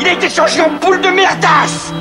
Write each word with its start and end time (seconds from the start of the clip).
Il 0.00 0.06
a 0.06 0.12
été 0.12 0.28
changé 0.30 0.60
en 0.60 0.70
boule 0.80 1.00
de 1.00 1.08
merdasse 1.08 1.92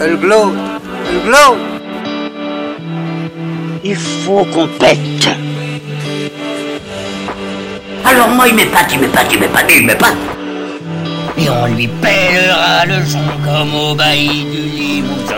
Elle 0.00 0.16
glow 0.18 0.52
Elle 1.10 1.20
glow 1.28 1.56
Il 3.82 3.96
faut 3.96 4.44
qu'on 4.44 4.68
pète. 4.68 5.28
Alors 8.04 8.28
moi, 8.28 8.48
il 8.48 8.54
m'épate, 8.54 8.92
il 8.92 9.00
m'épate, 9.00 9.26
il 9.32 9.40
m'épate, 9.40 9.72
il 9.74 9.86
m'épate. 9.86 10.16
Et 11.36 11.50
on 11.50 11.66
lui 11.66 11.88
pèlera 11.88 12.86
le 12.86 13.04
son 13.04 13.18
comme 13.44 13.74
au 13.74 13.94
bailli 13.94 14.44
du 14.44 14.62
Limousin. 14.78 15.34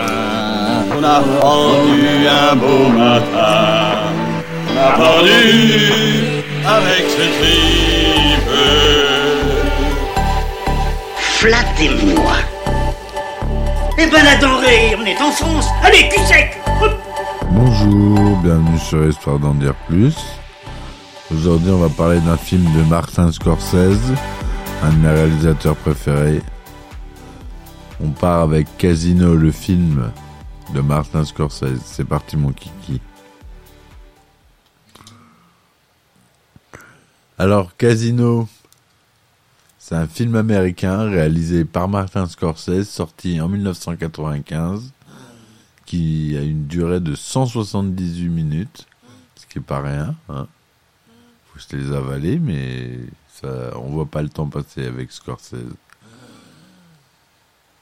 On 0.97 1.03
a 1.03 1.21
pendu 1.39 2.27
un 2.27 2.55
beau 2.55 2.87
matin. 2.89 3.80
On 4.81 4.83
a 4.83 4.91
pendu 4.93 5.29
avec 6.65 7.05
ce 7.07 7.21
tripe. 7.37 8.49
Flattez-moi. 11.17 12.33
Eh 13.99 14.07
ben 14.07 14.23
la 14.23 14.37
denrée, 14.37 14.95
on 14.99 15.05
est 15.05 15.21
en 15.21 15.29
France. 15.29 15.67
Allez, 15.83 16.09
cul 16.09 16.25
sec. 16.25 16.59
Bonjour, 17.51 18.37
bienvenue 18.37 18.79
sur 18.79 19.07
Histoire 19.07 19.37
d'en 19.37 19.53
dire 19.53 19.75
plus. 19.87 20.15
Aujourd'hui, 21.31 21.69
on 21.71 21.77
va 21.77 21.89
parler 21.89 22.19
d'un 22.21 22.37
film 22.37 22.63
de 22.75 22.81
Martin 22.89 23.31
Scorsese, 23.31 24.13
un 24.81 24.89
de 24.89 24.95
mes 24.95 25.09
réalisateurs 25.09 25.75
préférés. 25.75 26.41
On 28.03 28.09
part 28.09 28.41
avec 28.41 28.65
Casino, 28.79 29.35
le 29.35 29.51
film 29.51 30.11
de 30.73 30.81
Martin 30.81 31.23
Scorsese. 31.23 31.81
C'est 31.85 32.07
parti, 32.07 32.35
mon 32.35 32.51
kiki. 32.51 32.99
Alors, 37.41 37.75
Casino, 37.75 38.47
c'est 39.79 39.95
un 39.95 40.05
film 40.05 40.35
américain 40.35 41.09
réalisé 41.09 41.65
par 41.65 41.87
Martin 41.87 42.27
Scorsese, 42.27 42.87
sorti 42.87 43.41
en 43.41 43.47
1995 43.47 44.91
qui 45.87 46.37
a 46.37 46.43
une 46.43 46.67
durée 46.67 46.99
de 46.99 47.15
178 47.15 48.29
minutes, 48.29 48.85
ce 49.33 49.47
qui 49.47 49.57
est 49.57 49.61
pas 49.63 49.81
rien. 49.81 50.13
Hein. 50.29 50.45
Faut 51.51 51.59
se 51.59 51.75
les 51.75 51.91
avaler, 51.91 52.37
mais 52.37 52.99
ça, 53.41 53.71
on 53.75 53.89
voit 53.89 54.05
pas 54.05 54.21
le 54.21 54.29
temps 54.29 54.45
passer 54.45 54.85
avec 54.85 55.11
Scorsese. 55.11 55.73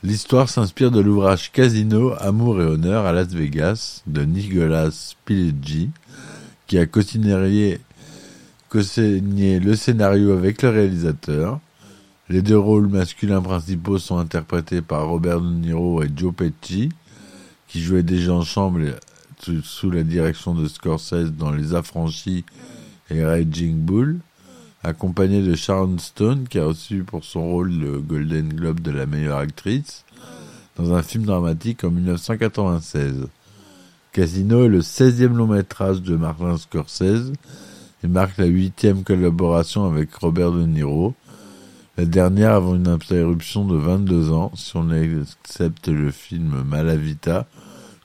L'histoire 0.04 0.48
s'inspire 0.48 0.90
de 0.90 1.02
l'ouvrage 1.02 1.52
Casino, 1.52 2.14
Amour 2.20 2.62
et 2.62 2.66
Honneur 2.66 3.06
à 3.06 3.12
Las 3.12 3.34
Vegas 3.34 4.04
de 4.08 4.24
Nicolas 4.24 5.16
Pileggi, 5.26 5.90
qui 6.66 6.78
a 6.78 6.86
co-signé 6.86 7.82
co-signé 8.70 9.59
le 9.59 9.75
scénario 9.75 10.31
avec 10.31 10.62
le 10.62 10.70
réalisateur. 10.70 11.59
Les 12.30 12.44
deux 12.44 12.58
rôles 12.58 12.88
masculins 12.88 13.42
principaux 13.42 13.98
sont 13.98 14.20
interprétés 14.20 14.81
par 14.81 15.08
Robert 15.08 15.42
De 15.42 15.50
Niro 15.50 16.03
et 16.03 16.09
Joe 16.16 16.34
Pesci, 16.34 16.90
qui 17.67 17.81
jouaient 17.81 18.03
déjà 18.03 18.34
ensemble 18.34 18.95
sous, 19.64 19.90
la 19.90 20.03
direction 20.03 20.53
de 20.53 20.67
Scorsese 20.67 21.31
dans 21.31 21.52
Les 21.52 21.73
Affranchis 21.73 22.45
et 23.09 23.25
Raging 23.25 23.75
Bull, 23.78 24.20
accompagné 24.84 25.42
de 25.42 25.56
Sharon 25.56 25.97
Stone, 25.97 26.47
qui 26.47 26.59
a 26.59 26.66
reçu 26.66 27.03
pour 27.03 27.23
son 27.23 27.50
rôle 27.50 27.72
le 27.72 28.00
Golden 28.00 28.50
Globe 28.50 28.81
de 28.81 28.92
la 28.92 29.08
meilleure 29.08 29.40
actrice, 29.40 30.06
dans 30.78 30.94
un 30.94 31.02
film 31.02 31.23
dramatique 31.23 31.84
en 31.84 31.90
1996. 31.90 33.28
Casino 34.12 34.66
est 34.66 34.70
le 34.70 34.81
16e 34.81 35.34
long 35.34 35.47
métrage 35.47 36.02
de 36.03 36.16
Martin 36.16 36.58
Scorsese 36.58 37.31
et 38.03 38.08
marque 38.08 38.38
la 38.38 38.45
huitième 38.45 39.03
collaboration 39.03 39.86
avec 39.86 40.14
Robert 40.16 40.52
De 40.52 40.66
Niro, 40.66 41.14
la 41.97 42.06
dernière 42.06 42.53
avant 42.53 42.75
une 42.75 42.88
interruption 42.88 43.66
de 43.66 43.75
22 43.75 44.31
ans, 44.31 44.51
si 44.56 44.78
on 44.78 44.90
accepte 44.90 45.90
le 45.90 46.12
film 46.12 46.63
Malavita, 46.63 47.46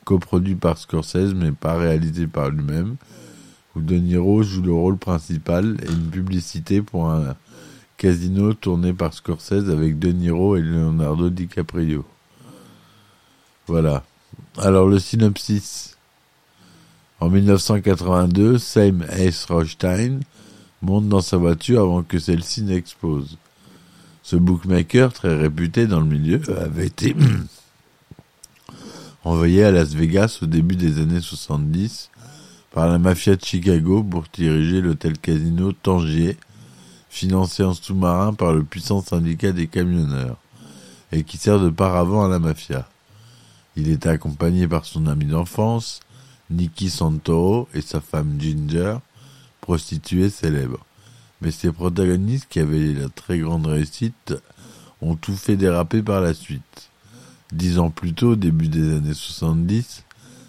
coproduit 0.05 0.57
par 0.57 0.79
Scorsese 0.79 1.35
mais 1.35 1.53
pas 1.53 1.77
réalisé 1.77 2.27
par 2.27 2.51
lui-même, 2.51 2.97
où 3.77 3.81
De 3.81 3.97
Niro 3.97 4.43
joue 4.43 4.63
le 4.63 4.73
rôle 4.73 4.97
principal 4.97 5.77
et 5.83 5.91
une 5.91 6.11
publicité 6.11 6.83
pour 6.83 7.11
un 7.11 7.37
casino 7.97 8.53
tourné 8.53 8.93
par 8.93 9.15
Scorsese 9.15 9.71
avec 9.71 9.99
De 9.99 10.11
Niro 10.11 10.57
et 10.57 10.63
Leonardo 10.63 11.31
DiCaprio. 11.31 12.05
Voilà. 13.67 14.03
Alors 14.59 14.89
le 14.89 14.99
synopsis. 14.99 15.94
En 17.25 17.31
1982, 17.31 18.59
Sam 18.59 19.03
S. 19.11 19.47
Rothstein 19.47 20.21
monte 20.83 21.09
dans 21.09 21.23
sa 21.23 21.39
voiture 21.39 21.81
avant 21.81 22.03
que 22.03 22.19
celle-ci 22.19 22.61
n'explose. 22.61 23.39
Ce 24.23 24.37
bookmaker, 24.37 25.11
très 25.11 25.35
réputé 25.35 25.87
dans 25.87 26.01
le 26.01 26.07
milieu, 26.07 26.43
avait 26.61 26.87
été 26.87 27.17
envoyé 29.25 29.65
à 29.65 29.71
Las 29.71 29.95
Vegas 29.95 30.41
au 30.43 30.45
début 30.45 30.77
des 30.77 31.01
années 31.01 31.23
70 31.23 32.11
par 32.73 32.89
la 32.89 32.99
mafia 32.99 33.37
de 33.37 33.43
Chicago 33.43 34.03
pour 34.03 34.25
diriger 34.31 34.83
l'hôtel 34.83 35.17
casino 35.17 35.73
Tangier, 35.73 36.37
financé 37.09 37.65
en 37.65 37.73
sous-marin 37.73 38.35
par 38.35 38.53
le 38.53 38.65
puissant 38.65 39.01
syndicat 39.01 39.53
des 39.53 39.67
camionneurs, 39.67 40.37
et 41.11 41.25
qui 41.25 41.39
sert 41.39 41.59
de 41.59 41.71
paravent 41.71 42.27
à 42.27 42.29
la 42.29 42.39
mafia. 42.39 42.87
Il 43.77 43.89
était 43.89 44.11
accompagné 44.11 44.69
par 44.69 44.85
son 44.85 45.07
ami 45.07 45.25
d'enfance, 45.25 46.01
Nicky 46.51 46.91
Santoro, 46.91 47.69
et 47.75 47.81
sa 47.81 48.01
femme 48.01 48.37
Ginger, 48.39 48.99
prostituée 49.61 50.31
célèbre. 50.31 50.85
Mais 51.41 51.51
ses 51.51 51.73
protagonistes, 51.73 52.47
qui 52.49 52.61
avaient 52.61 52.93
la 52.93 53.09
très 53.09 53.39
grande 53.39 53.67
réussite, 53.67 54.35
ont 55.01 55.17
tout 55.17 55.37
fait 55.37 55.57
déraper 55.57 56.03
par 56.03 56.21
la 56.21 56.35
suite. 56.35 56.91
Dix 57.53 57.79
ans 57.79 57.91
plus 57.91 58.15
tôt, 58.15 58.37
début 58.37 58.69
des 58.69 58.97
années 58.97 59.15
70, 59.15 60.05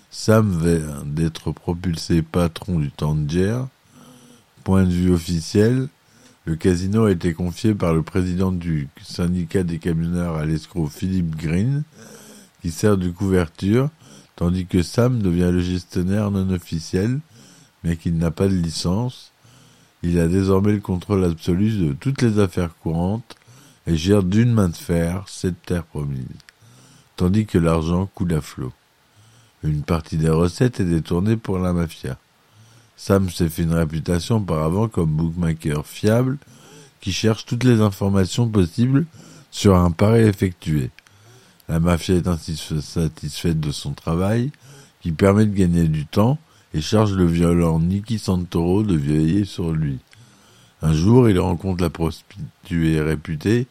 Sam 0.10 0.58
vient 0.64 1.04
d'être 1.06 1.52
propulsé 1.52 2.22
patron 2.22 2.80
du 2.80 2.90
Tangier. 2.92 3.60
Point 4.64 4.86
de 4.86 4.92
vue 4.92 5.12
officiel, 5.12 5.90
le 6.46 6.56
casino 6.56 7.06
a 7.06 7.12
été 7.12 7.34
confié 7.34 7.76
par 7.76 7.94
le 7.94 8.02
président 8.02 8.52
du 8.52 8.88
syndicat 9.02 9.64
des 9.64 9.78
camionneurs 9.78 10.36
à 10.36 10.46
l'escroc 10.46 10.88
Philippe 10.88 11.36
Green, 11.36 11.84
qui 12.62 12.72
sert 12.72 12.98
de 12.98 13.10
couverture, 13.10 13.90
tandis 14.36 14.66
que 14.66 14.84
Sam 14.84 15.22
devient 15.22 15.52
le 15.52 15.62
gestionnaire 15.62 16.32
non 16.32 16.50
officiel, 16.52 17.20
mais 17.84 17.98
qui 17.98 18.12
n'a 18.12 18.32
pas 18.32 18.48
de 18.48 18.56
licence. 18.56 19.32
Il 20.04 20.20
a 20.20 20.28
désormais 20.28 20.74
le 20.74 20.82
contrôle 20.82 21.24
absolu 21.24 21.72
de 21.72 21.94
toutes 21.94 22.22
les 22.22 22.40
affaires 22.40 22.76
courantes 22.78 23.36
et 23.88 23.96
gère 23.96 24.24
d'une 24.24 24.54
main 24.54 24.70
de 24.70 24.76
fer 24.76 25.24
cette 25.28 25.62
terre 25.64 25.84
promise, 25.84 26.26
tandis 27.16 27.46
que 27.46 27.58
l'argent 27.58 28.10
coule 28.14 28.34
à 28.34 28.42
flot. 28.42 28.74
Une 29.64 29.84
partie 29.84 30.18
des 30.18 30.30
recettes 30.30 30.80
est 30.80 30.86
détournée 30.86 31.38
pour 31.38 31.58
la 31.58 31.74
mafia. 31.74 32.18
Sam 32.98 33.30
s'est 33.30 33.50
fait 33.50 33.64
une 33.64 33.74
réputation 33.74 34.38
auparavant 34.38 34.88
comme 34.88 35.10
bookmaker 35.10 35.86
fiable 35.86 36.38
qui 37.02 37.12
cherche 37.12 37.46
toutes 37.46 37.64
les 37.64 37.82
informations 37.82 38.48
possibles 38.48 39.06
sur 39.52 39.76
un 39.76 39.92
pari 39.92 40.22
effectué. 40.22 40.92
La 41.68 41.80
mafia 41.80 42.16
est 42.16 42.82
satisfaite 42.82 43.60
de 43.60 43.72
son 43.72 43.94
travail 43.94 44.52
qui 45.02 45.12
permet 45.12 45.46
de 45.46 45.54
gagner 45.56 45.88
du 45.88 46.06
temps 46.06 46.38
et 46.74 46.82
charge 46.82 47.14
le 47.14 47.26
violent 47.26 47.80
Nicky 47.80 48.20
Santoro 48.20 48.84
de 48.84 48.96
veiller 48.96 49.46
sur 49.46 49.72
lui. 49.72 50.00
Un 50.82 50.94
jour, 50.94 51.30
il 51.30 51.40
rencontre 51.40 51.82
la 51.82 51.90
prostituée 51.90 53.02
réputée, 53.02 53.68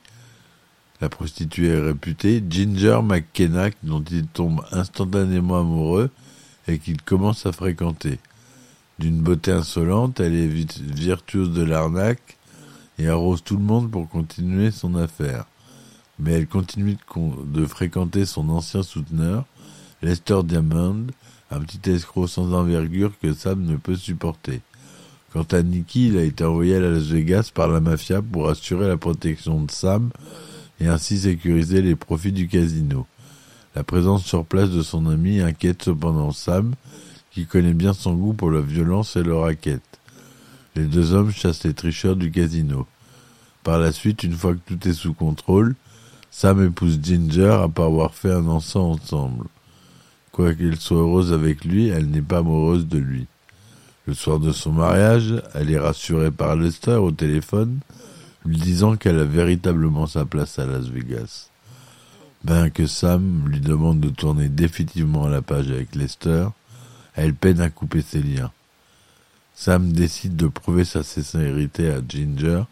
la 1.01 1.09
prostituée 1.09 1.79
réputée 1.79 2.43
Ginger 2.49 3.01
McKenna, 3.05 3.71
dont 3.83 4.03
il 4.03 4.27
tombe 4.27 4.65
instantanément 4.73 5.61
amoureux 5.61 6.11
et 6.67 6.79
qu'il 6.79 7.01
commence 7.03 7.47
à 7.47 7.53
fréquenter. 7.53 8.19
D'une 8.99 9.21
beauté 9.21 9.53
insolente, 9.53 10.19
elle 10.19 10.35
est 10.35 10.49
virtuose 10.49 11.53
de 11.53 11.63
l'arnaque 11.63 12.39
et 12.99 13.09
arrose 13.09 13.43
tout 13.45 13.57
le 13.57 13.63
monde 13.63 13.91
pour 13.91 14.09
continuer 14.09 14.71
son 14.71 14.95
affaire. 14.97 15.45
Mais 16.19 16.33
elle 16.33 16.47
continue 16.47 16.97
de, 17.47 17.67
fréquenter 17.67 18.25
son 18.25 18.49
ancien 18.49 18.83
souteneur, 18.83 19.45
Lester 20.03 20.41
Diamond, 20.45 21.07
un 21.51 21.61
petit 21.61 21.91
escroc 21.91 22.29
sans 22.29 22.53
envergure 22.53 23.13
que 23.21 23.33
Sam 23.33 23.65
ne 23.65 23.77
peut 23.77 23.97
supporter. 23.97 24.61
Quant 25.33 25.47
à 25.51 25.63
Nicky, 25.63 26.09
il 26.09 26.19
a 26.19 26.23
été 26.23 26.45
envoyé 26.45 26.77
à 26.77 26.81
Las 26.81 27.05
Vegas 27.05 27.51
par 27.53 27.69
la 27.69 27.81
mafia 27.81 28.23
pour 28.23 28.49
assurer 28.49 28.87
la 28.87 28.97
protection 28.97 29.63
de 29.63 29.71
Sam 29.71 30.11
et 30.81 30.87
ainsi 30.87 31.19
sécuriser 31.19 31.83
les 31.83 31.97
profits 31.97 32.33
du 32.33 32.47
casino. 32.47 33.07
La 33.75 33.83
présence 33.83 34.25
sur 34.25 34.45
place 34.45 34.71
de 34.71 34.83
son 34.83 35.07
ami 35.07 35.41
inquiète 35.41 35.83
cependant 35.83 36.31
Sam, 36.31 36.75
qui 37.33 37.47
connaît 37.47 37.75
bien 37.75 37.93
son 37.93 38.15
goût 38.15 38.33
pour 38.33 38.53
la 38.53 38.61
violence 38.61 39.17
et 39.17 39.25
le 39.25 39.35
racket. 39.37 39.83
Les 40.77 40.85
deux 40.85 41.13
hommes 41.13 41.33
chassent 41.33 41.65
les 41.65 41.75
tricheurs 41.75 42.15
du 42.15 42.31
casino. 42.31 42.87
Par 43.65 43.81
la 43.81 43.91
suite, 43.91 44.23
une 44.23 44.35
fois 44.35 44.55
que 44.55 44.61
tout 44.67 44.89
est 44.89 44.93
sous 44.93 45.15
contrôle, 45.15 45.75
Sam 46.37 46.67
épouse 46.67 46.99
Ginger 47.01 47.61
après 47.63 47.85
avoir 47.85 48.13
fait 48.13 48.33
un 48.33 48.49
enfant 48.49 48.91
ensemble. 48.91 49.47
Quoiqu'elle 50.33 50.81
soit 50.81 50.99
heureuse 50.99 51.33
avec 51.33 51.65
lui, 51.65 51.87
elle 51.87 52.11
n'est 52.11 52.23
pas 52.23 52.39
amoureuse 52.39 52.89
de 52.89 52.99
lui. 52.99 53.29
Le 54.09 54.15
soir 54.15 54.41
de 54.41 54.51
son 54.51 54.73
mariage, 54.73 55.41
elle 55.55 55.71
est 55.71 55.79
rassurée 55.79 56.33
par 56.33 56.57
Lester 56.57 56.97
au 56.97 57.13
téléphone, 57.13 57.79
lui 58.45 58.57
disant 58.57 58.97
qu'elle 58.97 59.21
a 59.21 59.25
véritablement 59.25 60.09
sa 60.09 60.25
place 60.25 60.59
à 60.59 60.67
Las 60.67 60.89
Vegas. 60.89 61.51
Bien 62.43 62.69
que 62.69 62.89
Sam 62.89 63.49
lui 63.49 63.61
demande 63.61 64.01
de 64.01 64.09
tourner 64.09 64.49
définitivement 64.49 65.29
la 65.29 65.41
page 65.41 65.71
avec 65.71 65.95
Lester, 65.95 66.49
elle 67.15 67.35
peine 67.35 67.61
à 67.61 67.71
couper 67.71 68.03
ses 68.03 68.25
liens. 68.25 68.51
Sam 69.55 69.93
décide 69.93 70.35
de 70.35 70.49
prouver 70.49 70.85
sa 70.85 71.05
sincérité 71.05 71.91
à 71.91 72.01
Ginger 72.07 72.65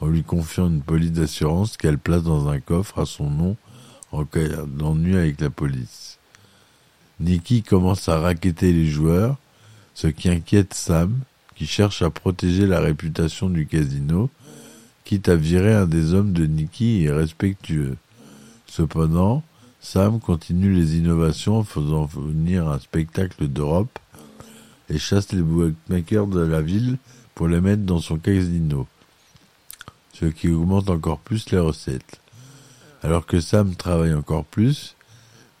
en 0.00 0.06
lui 0.06 0.22
confiant 0.22 0.68
une 0.68 0.82
police 0.82 1.12
d'assurance 1.12 1.76
qu'elle 1.76 1.98
place 1.98 2.22
dans 2.22 2.48
un 2.48 2.60
coffre 2.60 3.00
à 3.00 3.06
son 3.06 3.30
nom 3.30 3.56
en 4.12 4.24
cas 4.24 4.64
d'ennui 4.66 5.16
avec 5.16 5.40
la 5.40 5.50
police. 5.50 6.18
Nikki 7.20 7.62
commence 7.62 8.08
à 8.08 8.20
raqueter 8.20 8.72
les 8.72 8.86
joueurs, 8.86 9.36
ce 9.94 10.06
qui 10.06 10.28
inquiète 10.28 10.72
Sam, 10.74 11.18
qui 11.56 11.66
cherche 11.66 12.02
à 12.02 12.10
protéger 12.10 12.66
la 12.66 12.80
réputation 12.80 13.50
du 13.50 13.66
casino, 13.66 14.30
quitte 15.04 15.28
à 15.28 15.36
virer 15.36 15.74
un 15.74 15.86
des 15.86 16.14
hommes 16.14 16.32
de 16.32 16.46
Nikki 16.46 17.02
et 17.04 17.10
respectueux. 17.10 17.96
Cependant, 18.66 19.42
Sam 19.80 20.20
continue 20.20 20.72
les 20.72 20.96
innovations 20.96 21.58
en 21.58 21.64
faisant 21.64 22.04
venir 22.04 22.68
un 22.68 22.78
spectacle 22.78 23.48
d'Europe 23.48 23.98
et 24.88 24.98
chasse 24.98 25.32
les 25.32 25.42
bookmakers 25.42 26.26
de 26.26 26.40
la 26.40 26.62
ville 26.62 26.98
pour 27.34 27.48
les 27.48 27.60
mettre 27.60 27.82
dans 27.82 28.00
son 28.00 28.18
casino, 28.18 28.86
ce 30.18 30.26
qui 30.26 30.48
augmente 30.48 30.90
encore 30.90 31.18
plus 31.18 31.50
les 31.50 31.58
recettes. 31.58 32.20
Alors 33.02 33.26
que 33.26 33.40
Sam 33.40 33.76
travaille 33.76 34.14
encore 34.14 34.44
plus, 34.44 34.96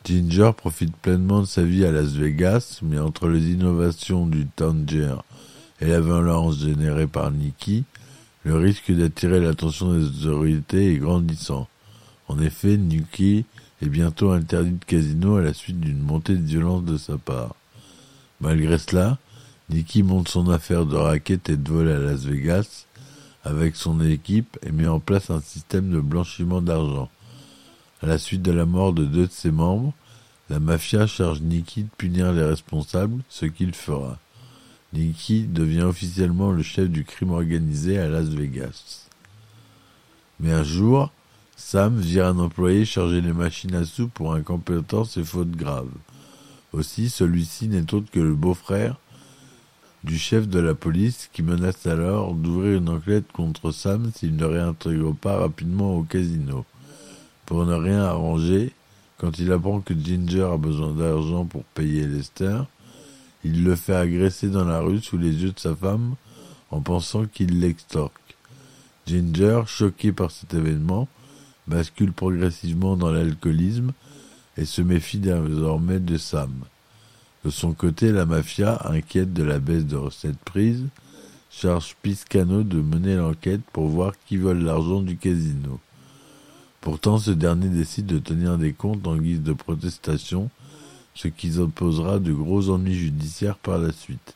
Ginger 0.04 0.50
profite 0.56 0.96
pleinement 0.96 1.40
de 1.42 1.46
sa 1.46 1.62
vie 1.62 1.84
à 1.84 1.92
Las 1.92 2.12
Vegas, 2.12 2.80
mais 2.82 2.98
entre 2.98 3.28
les 3.28 3.50
innovations 3.50 4.26
du 4.26 4.46
Tanger 4.46 5.14
et 5.80 5.86
la 5.86 6.00
violence 6.00 6.58
générée 6.60 7.06
par 7.06 7.30
Nicky, 7.30 7.84
le 8.44 8.56
risque 8.56 8.90
d'attirer 8.90 9.40
l'attention 9.40 9.92
des 9.92 10.26
autorités 10.26 10.94
est 10.94 10.98
grandissant. 10.98 11.68
En 12.26 12.40
effet, 12.40 12.76
Nicky 12.76 13.44
est 13.80 13.88
bientôt 13.88 14.32
interdit 14.32 14.72
de 14.72 14.84
casino 14.84 15.36
à 15.36 15.42
la 15.42 15.54
suite 15.54 15.78
d'une 15.78 16.00
montée 16.00 16.34
de 16.34 16.44
violence 16.44 16.84
de 16.84 16.96
sa 16.96 17.16
part. 17.16 17.54
Malgré 18.40 18.78
cela, 18.78 19.18
Nicky 19.70 20.02
monte 20.02 20.28
son 20.28 20.48
affaire 20.48 20.86
de 20.86 20.96
raquettes 20.96 21.50
et 21.50 21.56
de 21.56 21.70
vol 21.70 21.88
à 21.88 21.98
Las 21.98 22.24
Vegas 22.24 22.86
avec 23.44 23.76
son 23.76 24.00
équipe 24.00 24.58
et 24.66 24.72
met 24.72 24.88
en 24.88 25.00
place 25.00 25.30
un 25.30 25.40
système 25.40 25.90
de 25.90 26.00
blanchiment 26.00 26.60
d'argent. 26.62 27.10
À 28.02 28.06
la 28.06 28.18
suite 28.18 28.42
de 28.42 28.52
la 28.52 28.66
mort 28.66 28.92
de 28.92 29.04
deux 29.04 29.26
de 29.26 29.32
ses 29.32 29.50
membres, 29.50 29.92
la 30.50 30.60
mafia 30.60 31.06
charge 31.06 31.40
Nicky 31.40 31.84
de 31.84 31.88
punir 31.98 32.32
les 32.32 32.44
responsables, 32.44 33.22
ce 33.28 33.46
qu'il 33.46 33.74
fera. 33.74 34.18
Nicky 34.92 35.42
devient 35.42 35.82
officiellement 35.82 36.50
le 36.50 36.62
chef 36.62 36.88
du 36.88 37.04
crime 37.04 37.30
organisé 37.32 37.98
à 37.98 38.08
Las 38.08 38.28
Vegas. 38.28 39.08
Mais 40.40 40.52
un 40.52 40.62
jour, 40.62 41.12
Sam 41.56 41.98
vire 41.98 42.26
un 42.26 42.38
employé 42.38 42.84
charger 42.84 43.20
les 43.20 43.32
machines 43.32 43.74
à 43.74 43.84
sous 43.84 44.08
pour 44.08 44.32
incompétence 44.32 45.16
et 45.16 45.24
faute 45.24 45.50
grave. 45.50 45.90
Aussi, 46.72 47.10
celui-ci 47.10 47.68
n'est 47.68 47.92
autre 47.92 48.10
que 48.10 48.20
le 48.20 48.34
beau-frère 48.34 48.96
du 50.04 50.18
chef 50.18 50.48
de 50.48 50.60
la 50.60 50.74
police 50.74 51.28
qui 51.32 51.42
menace 51.42 51.86
alors 51.86 52.34
d'ouvrir 52.34 52.78
une 52.78 52.88
enquête 52.88 53.30
contre 53.32 53.72
Sam 53.72 54.10
s'il 54.14 54.36
ne 54.36 54.44
réintègre 54.44 55.14
pas 55.14 55.38
rapidement 55.38 55.96
au 55.96 56.02
casino. 56.02 56.64
Pour 57.46 57.64
ne 57.66 57.74
rien 57.74 58.02
arranger, 58.02 58.72
quand 59.18 59.38
il 59.38 59.50
apprend 59.50 59.80
que 59.80 59.94
Ginger 59.94 60.48
a 60.52 60.56
besoin 60.56 60.92
d'argent 60.92 61.44
pour 61.44 61.64
payer 61.64 62.06
Lester, 62.06 62.60
il 63.44 63.64
le 63.64 63.74
fait 63.74 63.94
agresser 63.94 64.48
dans 64.48 64.64
la 64.64 64.80
rue 64.80 65.00
sous 65.00 65.18
les 65.18 65.42
yeux 65.42 65.52
de 65.52 65.58
sa 65.58 65.74
femme 65.74 66.14
en 66.70 66.80
pensant 66.80 67.26
qu'il 67.26 67.60
l'extorque. 67.60 68.36
Ginger, 69.06 69.62
choqué 69.66 70.12
par 70.12 70.30
cet 70.30 70.54
événement, 70.54 71.08
bascule 71.66 72.12
progressivement 72.12 72.96
dans 72.96 73.10
l'alcoolisme 73.10 73.92
et 74.56 74.64
se 74.64 74.82
méfie 74.82 75.18
désormais 75.18 76.00
de 76.00 76.16
Sam. 76.18 76.52
De 77.44 77.50
son 77.50 77.72
côté, 77.72 78.12
la 78.12 78.26
mafia, 78.26 78.80
inquiète 78.90 79.32
de 79.32 79.44
la 79.44 79.58
baisse 79.58 79.86
de 79.86 79.96
recettes 79.96 80.38
prises, 80.44 80.84
charge 81.50 81.96
Piscano 82.02 82.62
de 82.62 82.80
mener 82.80 83.16
l'enquête 83.16 83.60
pour 83.72 83.88
voir 83.88 84.12
qui 84.26 84.36
vole 84.36 84.62
l'argent 84.62 85.02
du 85.02 85.16
casino. 85.16 85.80
Pourtant, 86.80 87.18
ce 87.18 87.30
dernier 87.30 87.68
décide 87.68 88.06
de 88.06 88.18
tenir 88.18 88.58
des 88.58 88.72
comptes 88.72 89.06
en 89.06 89.16
guise 89.16 89.42
de 89.42 89.52
protestation, 89.52 90.50
ce 91.14 91.28
qui 91.28 91.58
opposera 91.58 92.18
de 92.18 92.32
gros 92.32 92.70
ennuis 92.70 92.94
judiciaires 92.94 93.58
par 93.58 93.78
la 93.78 93.92
suite. 93.92 94.34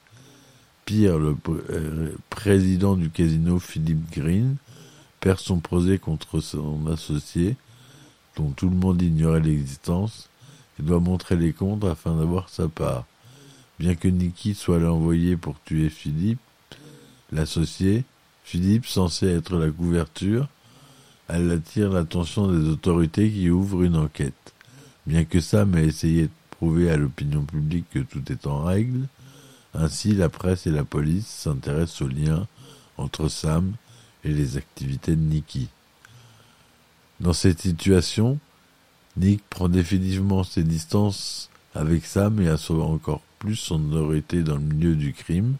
Pire, 0.84 1.18
le 1.18 1.36
euh, 1.70 2.12
président 2.28 2.96
du 2.96 3.10
casino, 3.10 3.58
Philip 3.58 3.98
Green, 4.12 4.56
perd 5.20 5.38
son 5.38 5.60
procès 5.60 5.98
contre 5.98 6.40
son 6.40 6.86
associé, 6.88 7.56
dont 8.36 8.50
tout 8.50 8.68
le 8.68 8.76
monde 8.76 9.00
ignorait 9.00 9.40
l'existence, 9.40 10.28
et 10.78 10.82
doit 10.82 11.00
montrer 11.00 11.36
les 11.36 11.52
comptes 11.52 11.84
afin 11.84 12.16
d'avoir 12.16 12.48
sa 12.48 12.68
part. 12.68 13.04
Bien 13.78 13.94
que 13.94 14.08
Nicky 14.08 14.54
soit 14.54 14.78
l'envoyé 14.78 15.36
pour 15.36 15.56
tuer 15.64 15.88
Philippe, 15.88 16.40
l'associé, 17.32 18.04
Philippe, 18.44 18.86
censé 18.86 19.26
être 19.26 19.56
la 19.56 19.70
couverture, 19.70 20.48
elle 21.28 21.50
attire 21.50 21.90
l'attention 21.90 22.48
des 22.48 22.68
autorités 22.68 23.30
qui 23.30 23.48
ouvrent 23.50 23.82
une 23.82 23.96
enquête. 23.96 24.52
Bien 25.06 25.24
que 25.24 25.40
Sam 25.40 25.76
ait 25.76 25.86
essayé 25.86 26.24
de 26.24 26.30
prouver 26.50 26.90
à 26.90 26.96
l'opinion 26.96 27.44
publique 27.44 27.86
que 27.90 28.00
tout 28.00 28.22
est 28.30 28.46
en 28.46 28.62
règle, 28.62 29.08
ainsi 29.74 30.12
la 30.12 30.28
presse 30.28 30.66
et 30.66 30.70
la 30.70 30.84
police 30.84 31.26
s'intéressent 31.26 32.02
aux 32.02 32.08
liens 32.08 32.46
entre 32.98 33.28
Sam 33.28 33.72
et 34.24 34.28
les 34.32 34.56
activités 34.56 35.16
de 35.16 35.20
Nicky. 35.22 35.68
Dans 37.20 37.32
cette 37.32 37.60
situation, 37.62 38.38
Nick 39.16 39.42
prend 39.50 39.68
définitivement 39.68 40.44
ses 40.44 40.62
distances 40.62 41.50
avec 41.74 42.04
Sam 42.04 42.40
et 42.40 42.48
assomme 42.48 42.80
encore 42.80 43.20
plus 43.38 43.56
son 43.56 43.92
autorité 43.92 44.42
dans 44.42 44.56
le 44.56 44.62
milieu 44.62 44.94
du 44.94 45.12
crime. 45.12 45.56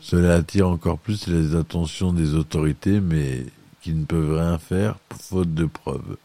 Cela 0.00 0.34
attire 0.34 0.68
encore 0.68 0.98
plus 0.98 1.26
les 1.26 1.54
attentions 1.54 2.12
des 2.12 2.34
autorités, 2.34 3.00
mais 3.00 3.46
qui 3.82 3.92
ne 3.92 4.04
peuvent 4.04 4.38
rien 4.38 4.58
faire 4.58 4.96
faute 5.20 5.54
de 5.54 5.66
preuves. 5.66 6.16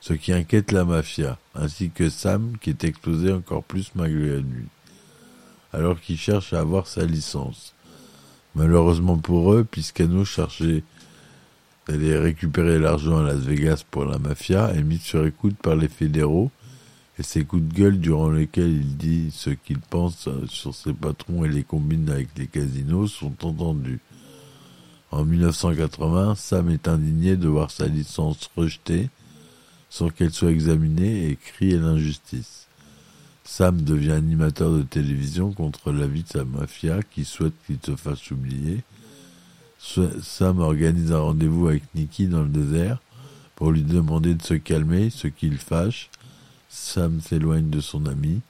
Ce 0.00 0.14
qui 0.14 0.32
inquiète 0.32 0.72
la 0.72 0.84
mafia, 0.84 1.38
ainsi 1.54 1.90
que 1.90 2.08
Sam 2.08 2.56
qui 2.60 2.70
est 2.70 2.84
explosé 2.84 3.32
encore 3.32 3.62
plus 3.62 3.92
malgré 3.94 4.40
lui, 4.40 4.64
alors 5.72 6.00
qu'il 6.00 6.18
cherche 6.18 6.52
à 6.52 6.60
avoir 6.60 6.86
sa 6.86 7.04
licence. 7.04 7.74
Malheureusement 8.54 9.18
pour 9.18 9.52
eux, 9.52 9.64
Piscano 9.64 10.24
cherchait 10.24 10.82
d'aller 11.90 12.16
récupérer 12.16 12.78
l'argent 12.78 13.18
à 13.18 13.22
Las 13.24 13.40
Vegas 13.40 13.82
pour 13.90 14.04
la 14.04 14.18
mafia 14.18 14.72
est 14.74 14.82
mis 14.82 14.98
sur 14.98 15.26
écoute 15.26 15.56
par 15.56 15.74
les 15.74 15.88
fédéraux 15.88 16.50
et 17.18 17.24
ses 17.24 17.44
coups 17.44 17.64
de 17.64 17.74
gueule 17.74 17.98
durant 17.98 18.30
lesquels 18.30 18.70
il 18.70 18.96
dit 18.96 19.30
ce 19.32 19.50
qu'il 19.50 19.80
pense 19.80 20.28
sur 20.46 20.72
ses 20.72 20.92
patrons 20.92 21.44
et 21.44 21.48
les 21.48 21.64
combine 21.64 22.08
avec 22.08 22.28
les 22.36 22.46
casinos 22.46 23.08
sont 23.08 23.34
entendus. 23.44 23.98
En 25.10 25.24
1980, 25.24 26.36
Sam 26.36 26.70
est 26.70 26.86
indigné 26.86 27.36
de 27.36 27.48
voir 27.48 27.72
sa 27.72 27.88
licence 27.88 28.48
rejetée 28.56 29.08
sans 29.88 30.10
qu'elle 30.10 30.32
soit 30.32 30.52
examinée 30.52 31.28
et 31.28 31.36
crie 31.36 31.74
à 31.74 31.78
l'injustice. 31.78 32.68
Sam 33.42 33.82
devient 33.82 34.12
animateur 34.12 34.70
de 34.70 34.82
télévision 34.82 35.50
contre 35.50 35.90
l'avis 35.90 36.22
de 36.22 36.28
sa 36.28 36.44
mafia 36.44 37.00
qui 37.02 37.24
souhaite 37.24 37.54
qu'il 37.66 37.78
se 37.84 37.96
fasse 37.96 38.30
oublier. 38.30 38.84
Sam 39.82 40.60
organise 40.60 41.10
un 41.10 41.20
rendez-vous 41.20 41.68
avec 41.68 41.82
Nicky 41.94 42.26
dans 42.26 42.42
le 42.42 42.48
désert 42.48 42.98
pour 43.56 43.72
lui 43.72 43.82
demander 43.82 44.34
de 44.34 44.42
se 44.42 44.54
calmer, 44.54 45.10
ce 45.10 45.26
qui 45.26 45.48
le 45.48 45.56
fâche. 45.56 46.10
Sam 46.68 47.20
s'éloigne 47.20 47.70
de 47.70 47.80
son 47.80 48.06
ami. 48.06 48.40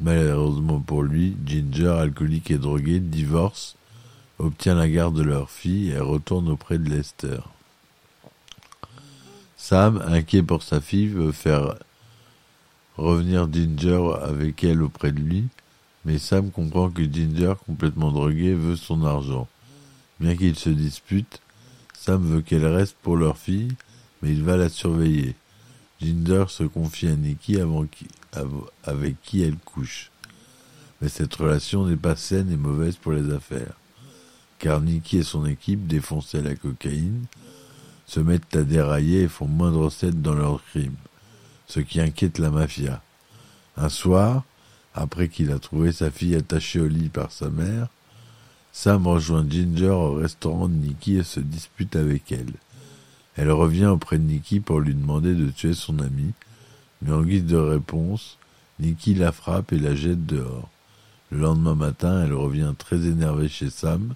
Malheureusement 0.00 0.80
pour 0.80 1.02
lui, 1.02 1.36
Ginger, 1.46 1.96
alcoolique 2.00 2.50
et 2.50 2.58
drogué, 2.58 2.98
divorce, 2.98 3.76
obtient 4.38 4.74
la 4.74 4.88
garde 4.88 5.16
de 5.16 5.22
leur 5.22 5.50
fille 5.50 5.90
et 5.90 5.98
retourne 5.98 6.48
auprès 6.48 6.78
de 6.78 6.88
Lester. 6.88 7.38
Sam, 9.56 10.02
inquiet 10.08 10.42
pour 10.42 10.62
sa 10.62 10.80
fille, 10.80 11.08
veut 11.08 11.30
faire 11.30 11.76
revenir 12.96 13.52
Ginger 13.52 14.14
avec 14.22 14.64
elle 14.64 14.82
auprès 14.82 15.12
de 15.12 15.20
lui, 15.20 15.44
mais 16.04 16.18
Sam 16.18 16.50
comprend 16.50 16.90
que 16.90 17.02
Ginger, 17.02 17.54
complètement 17.66 18.10
drogué, 18.10 18.54
veut 18.54 18.76
son 18.76 19.04
argent. 19.04 19.48
Bien 20.20 20.36
qu'ils 20.36 20.56
se 20.56 20.70
disputent, 20.70 21.40
Sam 21.98 22.22
veut 22.24 22.42
qu'elle 22.42 22.66
reste 22.66 22.96
pour 23.02 23.16
leur 23.16 23.38
fille, 23.38 23.72
mais 24.20 24.30
il 24.30 24.42
va 24.42 24.56
la 24.56 24.68
surveiller. 24.68 25.34
Ginger 26.00 26.46
se 26.48 26.64
confie 26.64 27.06
à 27.08 27.14
Nikki 27.14 27.60
avant 27.60 27.86
qui, 27.86 28.06
avec 28.84 29.20
qui 29.22 29.42
elle 29.42 29.56
couche. 29.56 30.10
Mais 31.00 31.08
cette 31.08 31.34
relation 31.34 31.86
n'est 31.86 31.96
pas 31.96 32.16
saine 32.16 32.50
et 32.50 32.56
mauvaise 32.56 32.96
pour 32.96 33.12
les 33.12 33.32
affaires. 33.32 33.74
Car 34.58 34.80
Nikki 34.80 35.18
et 35.18 35.22
son 35.22 35.46
équipe, 35.46 35.86
défoncés 35.86 36.42
la 36.42 36.54
cocaïne, 36.54 37.24
se 38.06 38.20
mettent 38.20 38.54
à 38.54 38.62
dérailler 38.62 39.22
et 39.22 39.28
font 39.28 39.46
moins 39.46 39.72
de 39.72 40.10
dans 40.10 40.34
leurs 40.34 40.62
crimes, 40.64 40.96
ce 41.66 41.80
qui 41.80 42.00
inquiète 42.00 42.38
la 42.38 42.50
mafia. 42.50 43.02
Un 43.76 43.88
soir, 43.88 44.44
Après 44.94 45.28
qu'il 45.28 45.50
a 45.50 45.58
trouvé 45.58 45.92
sa 45.92 46.10
fille 46.10 46.34
attachée 46.34 46.80
au 46.80 46.88
lit 46.88 47.08
par 47.08 47.32
sa 47.32 47.48
mère, 47.48 47.88
Sam 48.72 49.06
rejoint 49.06 49.46
Ginger 49.48 49.88
au 49.88 50.14
restaurant 50.14 50.68
de 50.68 50.74
Nikki 50.74 51.16
et 51.16 51.22
se 51.22 51.40
dispute 51.40 51.96
avec 51.96 52.32
elle. 52.32 52.54
Elle 53.36 53.50
revient 53.50 53.86
auprès 53.86 54.18
de 54.18 54.24
Nikki 54.24 54.60
pour 54.60 54.80
lui 54.80 54.94
demander 54.94 55.34
de 55.34 55.50
tuer 55.50 55.74
son 55.74 55.98
ami, 55.98 56.32
mais 57.00 57.12
en 57.12 57.22
guise 57.22 57.44
de 57.44 57.56
réponse, 57.56 58.38
Nikki 58.80 59.14
la 59.14 59.32
frappe 59.32 59.72
et 59.72 59.78
la 59.78 59.94
jette 59.94 60.26
dehors. 60.26 60.68
Le 61.30 61.38
lendemain 61.38 61.74
matin, 61.74 62.24
elle 62.24 62.34
revient 62.34 62.74
très 62.76 63.06
énervée 63.06 63.48
chez 63.48 63.70
Sam, 63.70 64.14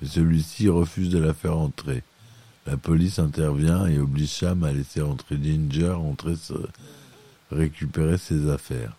mais 0.00 0.08
celui-ci 0.08 0.68
refuse 0.68 1.10
de 1.10 1.18
la 1.18 1.34
faire 1.34 1.58
entrer. 1.58 2.02
La 2.66 2.76
police 2.76 3.18
intervient 3.18 3.86
et 3.86 3.98
oblige 3.98 4.30
Sam 4.30 4.64
à 4.64 4.72
laisser 4.72 5.02
entrer 5.02 5.38
Ginger 5.42 5.92
entrer 5.92 6.36
se 6.36 6.54
récupérer 7.50 8.18
ses 8.18 8.50
affaires. 8.50 8.96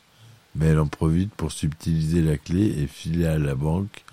Mais 0.57 0.67
elle 0.67 0.79
en 0.79 0.87
profite 0.87 1.31
pour 1.33 1.51
subtiliser 1.51 2.21
la 2.21 2.37
clé 2.37 2.65
et 2.79 2.87
filer 2.87 3.27
à 3.27 3.37
la 3.37 3.55
banque 3.55 4.03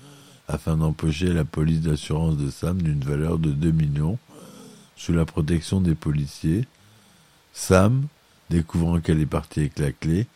afin 0.46 0.76
d'empocher 0.76 1.32
la 1.32 1.44
police 1.44 1.80
d'assurance 1.80 2.36
de 2.36 2.50
Sam 2.50 2.82
d'une 2.82 3.00
valeur 3.00 3.38
de 3.38 3.50
2 3.50 3.70
millions 3.70 4.18
sous 4.96 5.12
la 5.12 5.24
protection 5.24 5.80
des 5.80 5.94
policiers. 5.94 6.66
Sam, 7.52 8.06
découvrant 8.50 9.00
qu'elle 9.00 9.20
est 9.20 9.26
partie 9.26 9.60
avec 9.60 9.78
la 9.78 9.92
clé, 9.92 10.26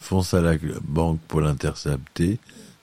fonce 0.00 0.34
à 0.34 0.40
la 0.40 0.56
banque 0.82 1.20
pour 1.28 1.40
l'intercepter, 1.40 2.38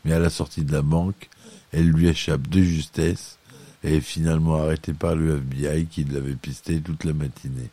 mais 0.06 0.14
à 0.14 0.20
la 0.20 0.30
sortie 0.30 0.64
de 0.64 0.72
la 0.72 0.82
banque, 0.82 1.30
elle 1.74 1.90
lui 1.90 2.08
échappe 2.08 2.48
de 2.48 2.62
justesse 2.62 3.38
et 3.84 3.98
est 3.98 4.02
finalement 4.02 4.56
arrêtée 4.56 4.94
par 4.94 5.16
le 5.16 5.38
FBI 5.38 5.86
qui 5.86 6.06
l'avait 6.06 6.36
pisté 6.36 6.80
toute 6.80 7.04
la 7.04 7.14
matinée. 7.14 7.70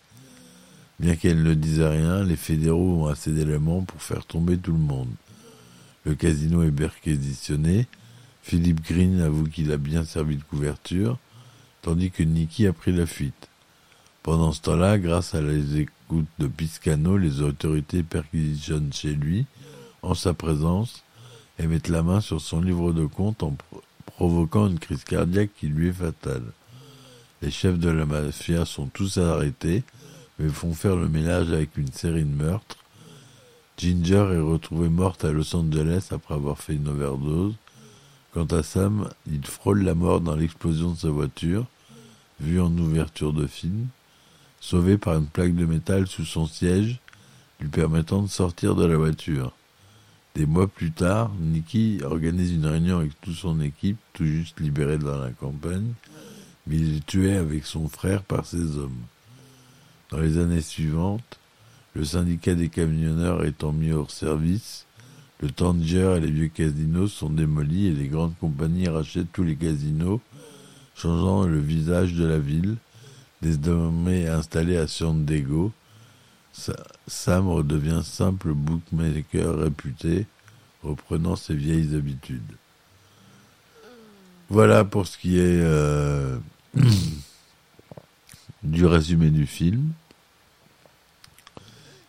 Bien 0.99 1.15
qu'elle 1.17 1.43
ne 1.43 1.55
dise 1.55 1.83
rien, 1.83 2.25
les 2.25 2.37
fédéraux 2.37 3.03
ont 3.03 3.07
assez 3.07 3.31
d'éléments 3.31 3.83
pour 3.83 4.03
faire 4.03 4.25
tomber 4.25 4.57
tout 4.57 4.73
le 4.73 4.79
monde. 4.79 5.11
Le 6.05 6.15
casino 6.15 6.63
est 6.63 6.71
perquisitionné, 6.71 7.87
Philippe 8.43 8.81
Green 8.83 9.21
avoue 9.21 9.49
qu'il 9.49 9.73
a 9.73 9.77
bien 9.77 10.05
servi 10.05 10.37
de 10.37 10.43
couverture, 10.45 11.19
tandis 11.83 12.11
que 12.11 12.23
Nicky 12.23 12.67
a 12.67 12.73
pris 12.73 12.93
la 12.93 13.05
fuite. 13.05 13.49
Pendant 14.23 14.53
ce 14.53 14.63
temps-là, 14.63 14.99
grâce 14.99 15.35
à 15.35 15.41
les 15.41 15.81
écoutes 15.81 16.29
de 16.39 16.47
Piscano, 16.47 17.19
les 17.19 17.43
autorités 17.43 18.03
perquisitionnent 18.03 18.93
chez 18.93 19.15
lui, 19.15 19.47
en 20.03 20.15
sa 20.15 20.33
présence, 20.33 21.03
et 21.59 21.67
mettent 21.67 21.89
la 21.89 22.03
main 22.03 22.21
sur 22.21 22.41
son 22.41 22.61
livre 22.61 22.93
de 22.93 23.05
compte 23.07 23.43
en 23.43 23.57
provoquant 24.07 24.69
une 24.69 24.79
crise 24.79 25.05
cardiaque 25.05 25.51
qui 25.59 25.67
lui 25.67 25.89
est 25.89 25.93
fatale. 25.93 26.45
Les 27.43 27.51
chefs 27.51 27.79
de 27.79 27.91
la 27.91 28.07
mafia 28.07 28.65
sont 28.65 28.87
tous 28.87 29.19
arrêtés, 29.19 29.83
mais 30.39 30.49
font 30.49 30.75
faire 30.75 30.97
le 30.97 31.09
ménage 31.09 31.51
avec 31.53 31.77
une 31.77 31.93
série 31.93 32.25
de 32.25 32.35
meurtres. 32.35 32.79
Ginger 33.79 34.29
est 34.33 34.41
retrouvée 34.41 34.89
morte 34.89 35.25
à 35.25 35.33
Los 35.33 35.55
Angeles 35.55 36.09
après 36.11 36.35
avoir 36.35 36.59
fait 36.59 36.75
une 36.75 36.89
overdose. 36.89 37.55
Quant 38.33 38.47
à 38.47 38.63
Sam, 38.63 39.09
il 39.27 39.47
frôle 39.47 39.83
la 39.83 39.95
mort 39.95 40.21
dans 40.21 40.37
l'explosion 40.37 40.93
de 40.93 40.99
sa 40.99 41.09
voiture, 41.09 41.67
vue 42.41 42.61
en 42.61 42.71
ouverture 42.77 43.33
de 43.33 43.47
film, 43.47 43.87
sauvé 44.61 44.99
par 44.99 45.17
une 45.17 45.27
plaque 45.27 45.55
de 45.55 45.65
métal 45.65 46.07
sous 46.07 46.25
son 46.25 46.47
siège, 46.47 47.01
lui 47.61 47.69
permettant 47.69 48.23
de 48.23 48.29
sortir 48.29 48.75
de 48.75 48.85
la 48.85 48.97
voiture. 48.97 49.53
Des 50.35 50.45
mois 50.45 50.67
plus 50.67 50.93
tard, 50.93 51.31
Nicky 51.41 52.01
organise 52.05 52.53
une 52.53 52.67
réunion 52.67 52.99
avec 52.99 53.19
toute 53.23 53.37
son 53.37 53.59
équipe, 53.61 53.97
tout 54.13 54.27
juste 54.27 54.61
libérée 54.61 54.99
dans 54.99 55.19
la 55.19 55.31
campagne, 55.31 55.95
mais 56.67 56.77
il 56.77 56.97
est 56.97 57.07
tué 57.07 57.37
avec 57.37 57.65
son 57.65 57.89
frère 57.89 58.23
par 58.23 58.45
ses 58.45 58.77
hommes. 58.77 59.01
Dans 60.11 60.19
les 60.19 60.39
années 60.39 60.61
suivantes, 60.61 61.39
le 61.95 62.05
syndicat 62.05 62.55
des 62.55 62.69
camionneurs 62.69 63.45
étant 63.45 63.73
mis 63.73 63.93
hors 63.93 64.11
service, 64.11 64.87
le 65.41 65.51
Tanger 65.51 66.15
et 66.17 66.21
les 66.21 66.31
vieux 66.31 66.49
casinos 66.49 67.09
sont 67.09 67.29
démolis 67.29 67.89
et 67.89 67.93
les 67.93 68.09
grandes 68.09 68.37
compagnies 68.39 68.89
rachètent 68.89 69.33
tous 69.33 69.43
les 69.43 69.57
casinos, 69.57 70.21
changeant 70.95 71.45
le 71.45 71.59
visage 71.59 72.15
de 72.15 72.25
la 72.25 72.39
ville, 72.39 72.77
désormais 73.43 74.29
installé 74.29 74.77
à 74.77 74.87
San. 74.87 75.27
Sam 77.07 77.49
redevient 77.49 78.01
simple 78.03 78.55
bookmaker 78.55 79.59
réputé, 79.59 80.27
reprenant 80.83 81.37
ses 81.37 81.55
vieilles 81.55 81.95
habitudes. 81.95 82.43
Voilà 84.49 84.85
pour 84.85 85.07
ce 85.07 85.19
qui 85.19 85.39
est 85.39 85.61
euh, 85.61 86.39
du 88.71 88.87
résumé 88.87 89.31
du 89.31 89.47
film. 89.47 89.91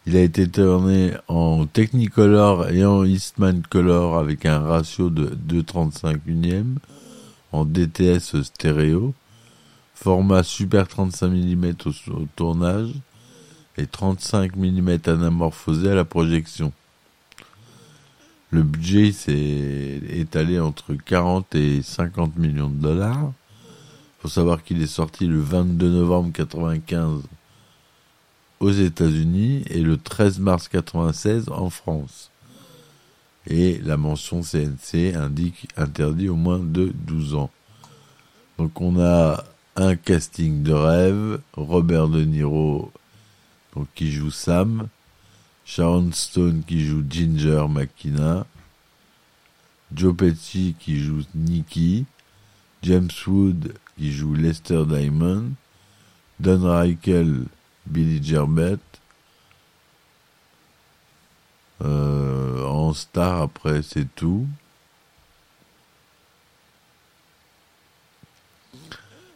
Il 0.05 0.15
a 0.15 0.21
été 0.21 0.47
tourné 0.47 1.13
en 1.27 1.65
Technicolor 1.65 2.69
et 2.69 2.85
en 2.85 3.03
Eastman 3.03 3.61
Color 3.69 4.17
avec 4.17 4.45
un 4.45 4.59
ratio 4.59 5.09
de 5.09 5.27
2,35 5.49 6.19
unième, 6.25 6.79
en 7.51 7.65
DTS 7.65 8.41
stéréo, 8.43 9.13
format 9.95 10.43
Super 10.43 10.87
35 10.87 11.27
mm 11.27 11.73
au, 11.85 12.11
au 12.11 12.27
tournage 12.35 12.91
et 13.77 13.85
35 13.85 14.55
mm 14.55 14.97
anamorphosé 15.07 15.91
à 15.91 15.95
la 15.95 16.05
projection. 16.05 16.71
Le 18.49 18.63
budget 18.63 19.11
s'est 19.11 19.99
étalé 20.09 20.59
entre 20.59 20.93
40 20.93 21.53
et 21.55 21.81
50 21.81 22.37
millions 22.37 22.69
de 22.69 22.81
dollars. 22.81 23.33
Faut 24.19 24.27
savoir 24.27 24.63
qu'il 24.63 24.81
est 24.81 24.87
sorti 24.87 25.27
le 25.27 25.39
22 25.39 25.89
novembre 25.89 26.31
95 26.33 27.23
aux 28.59 28.71
États-Unis 28.71 29.63
et 29.69 29.81
le 29.81 29.97
13 29.97 30.39
mars 30.39 30.67
96 30.67 31.49
en 31.49 31.69
France. 31.69 32.31
Et 33.45 33.77
la 33.79 33.97
mention 33.97 34.41
CNC 34.41 35.15
indique 35.15 35.67
interdit 35.77 36.29
au 36.29 36.35
moins 36.35 36.59
de 36.59 36.91
12 36.93 37.35
ans. 37.35 37.51
Donc 38.57 38.81
on 38.81 38.99
a 38.99 39.43
un 39.75 39.95
casting 39.95 40.63
de 40.63 40.73
rêve, 40.73 41.39
Robert 41.53 42.07
De 42.07 42.23
Niro 42.23 42.91
donc, 43.75 43.87
qui 43.93 44.11
joue 44.11 44.31
Sam, 44.31 44.87
Sharon 45.63 46.11
Stone 46.11 46.63
qui 46.67 46.83
joue 46.83 47.03
Ginger 47.07 47.67
McKenna, 47.69 48.47
Joe 49.93 50.15
Pesci 50.15 50.75
qui 50.79 50.99
joue 50.99 51.21
Nicky, 51.35 52.05
James 52.81 53.11
Wood 53.27 53.73
qui 53.97 54.11
joue 54.11 54.33
Lester 54.33 54.83
Diamond, 54.87 55.51
Don 56.39 56.61
Reichel, 56.61 57.45
Billy 57.85 58.23
Gerbett, 58.23 58.79
euh, 61.81 62.65
en 62.65 62.93
star 62.93 63.41
après 63.41 63.81
c'est 63.81 64.07
tout. 64.15 64.47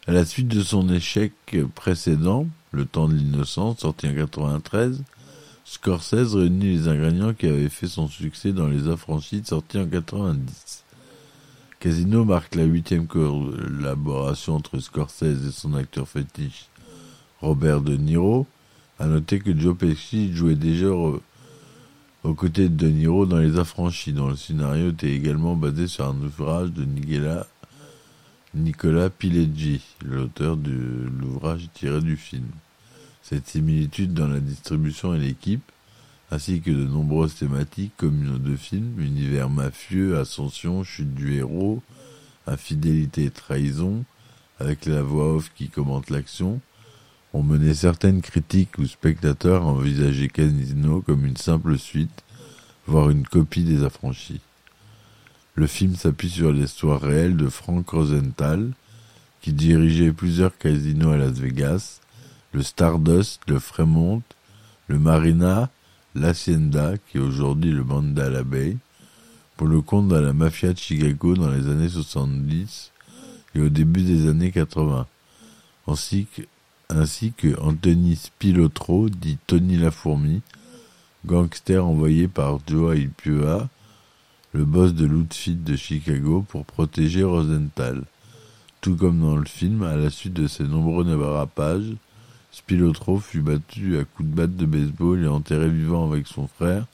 À 0.08 0.12
la 0.14 0.26
suite 0.26 0.48
de 0.48 0.64
son 0.64 0.90
échec 0.90 1.34
précédent, 1.76 2.48
Le 2.72 2.86
temps 2.86 3.08
de 3.08 3.16
l'innocence, 3.16 3.80
sorti 3.80 4.08
en 4.08 4.16
93, 4.16 5.04
Scorsese 5.66 6.36
réunit 6.36 6.78
les 6.78 6.88
ingrédients 6.88 7.34
qui 7.34 7.48
avaient 7.48 7.70
fait 7.70 7.88
son 7.88 8.08
succès 8.08 8.52
dans 8.52 8.68
Les 8.68 8.88
Affranchis, 8.88 9.44
sorti 9.46 9.78
en 9.78 9.86
90. 9.86 10.84
Casino 11.82 12.26
marque 12.26 12.54
la 12.54 12.64
huitième 12.64 13.08
collaboration 13.08 14.54
entre 14.54 14.78
Scorsese 14.78 15.48
et 15.48 15.52
son 15.52 15.74
acteur 15.74 16.08
fétiche 16.08 16.68
Robert 17.42 17.82
De 17.82 17.98
Niro. 17.98 18.46
À 19.00 19.08
noter 19.08 19.40
que 19.40 19.58
Joe 19.58 19.76
Pesci 19.76 20.32
jouait 20.32 20.54
déjà 20.54 20.90
aux 20.92 22.34
côtés 22.36 22.70
de 22.70 22.76
De 22.76 22.88
Niro 22.88 23.26
dans 23.26 23.40
Les 23.40 23.58
Affranchis, 23.58 24.14
dont 24.14 24.28
le 24.28 24.36
scénario 24.36 24.92
était 24.92 25.12
également 25.12 25.56
basé 25.56 25.88
sur 25.88 26.06
un 26.06 26.16
ouvrage 26.22 26.72
de 26.72 26.86
Nigella 26.86 27.48
Nicolas 28.54 29.10
Pileggi, 29.10 29.82
l'auteur 30.06 30.58
de 30.58 31.10
l'ouvrage 31.20 31.68
tiré 31.74 32.00
du 32.00 32.16
film. 32.16 32.46
Cette 33.24 33.48
similitude 33.48 34.14
dans 34.14 34.28
la 34.28 34.40
distribution 34.40 35.16
et 35.16 35.20
l'équipe, 35.20 35.64
ainsi 36.32 36.62
que 36.62 36.72
de 36.72 36.86
nombreuses 36.86 37.36
thématiques 37.36 37.92
communes 37.98 38.38
deux 38.38 38.56
films, 38.56 39.00
univers 39.00 39.50
mafieux, 39.50 40.18
ascension, 40.18 40.84
chute 40.84 41.14
du 41.14 41.36
héros, 41.36 41.82
infidélité 42.48 43.26
et 43.26 43.32
trahison, 43.32 44.06
avec 44.60 44.86
la 44.86 45.02
voix 45.02 45.36
off 45.36 45.52
qui 45.54 45.68
commente 45.68 46.10
l'action, 46.10 46.62
ont 47.34 47.44
mené 47.44 47.74
certaines 47.74 48.22
critiques 48.22 48.78
ou 48.78 48.86
spectateurs 48.86 49.64
à 49.64 49.68
envisager 49.68 50.30
Casino 50.30 51.02
comme 51.02 51.26
une 51.26 51.38
simple 51.38 51.78
suite, 51.78 52.24
voire 52.88 53.10
une 53.10 53.28
copie 53.28 53.64
des 53.64 53.84
affranchis. 53.84 54.42
Le 55.56 55.68
film 55.68 55.96
s'appuie 55.96 56.30
sur 56.30 56.54
l'histoire 56.54 57.02
réelle 57.02 57.36
de 57.36 57.50
Frank 57.50 57.90
Rosenthal, 57.90 58.72
qui 59.42 59.52
dirigeait 59.52 60.14
plusieurs 60.14 60.58
casinos 60.58 61.12
à 61.12 61.18
Las 61.18 61.34
Vegas, 61.34 62.00
le 62.54 62.64
Stardust, 62.64 63.42
le 63.48 63.60
Fremont, 63.60 64.22
le 64.88 65.00
Marina, 65.00 65.70
l'Hacienda, 66.16 66.94
qui 66.98 67.18
est 67.18 67.22
aujourd'hui 67.22 67.72
le 67.72 67.84
Mandala 67.84 68.44
Bay, 68.44 68.78
pour 69.58 69.68
le 69.68 69.82
compte 69.82 70.08
de 70.08 70.16
la 70.16 70.34
mafia 70.34 70.74
de 70.74 70.78
Chicago 70.78 71.36
dans 71.36 71.50
les 71.50 71.68
années 71.68 71.90
70 71.90 72.92
et 73.56 73.62
au 73.62 73.70
début 73.70 74.02
des 74.02 74.28
années 74.28 74.52
80, 74.52 75.06
ainsi 75.88 76.26
que, 76.28 77.62
Anthony 77.62 78.16
Spilotro, 78.16 79.10
dit 79.10 79.38
Tony 79.48 79.78
la 79.78 79.92
Fourmi, 79.92 80.42
gangster 81.26 81.86
envoyé 81.86 82.28
par 82.28 82.60
Joe 82.68 82.98
Ipua 82.98 83.70
le 84.54 84.66
boss 84.66 84.94
de 84.94 85.06
l'outfit 85.06 85.56
de 85.56 85.76
Chicago, 85.76 86.46
pour 86.48 86.66
protéger 86.66 87.24
Rosenthal. 87.24 88.04
Tout 88.82 88.96
comme 88.96 89.22
dans 89.22 89.38
le 89.38 89.46
film, 89.46 89.84
à 89.84 89.96
la 89.96 90.10
suite 90.10 90.34
de 90.34 90.48
ses 90.48 90.66
nombreux 90.66 91.06
dérapages, 91.06 91.94
Spilotro 92.52 93.20
fut 93.20 93.42
battu 93.42 93.98
à 93.98 94.04
coups 94.04 94.30
de 94.30 94.36
batte 94.36 94.56
de 94.56 94.66
baseball 94.66 95.24
et 95.24 95.28
enterré 95.28 95.70
vivant 95.70 96.12
avec 96.12 96.28
son 96.28 96.48
frère 96.48 96.86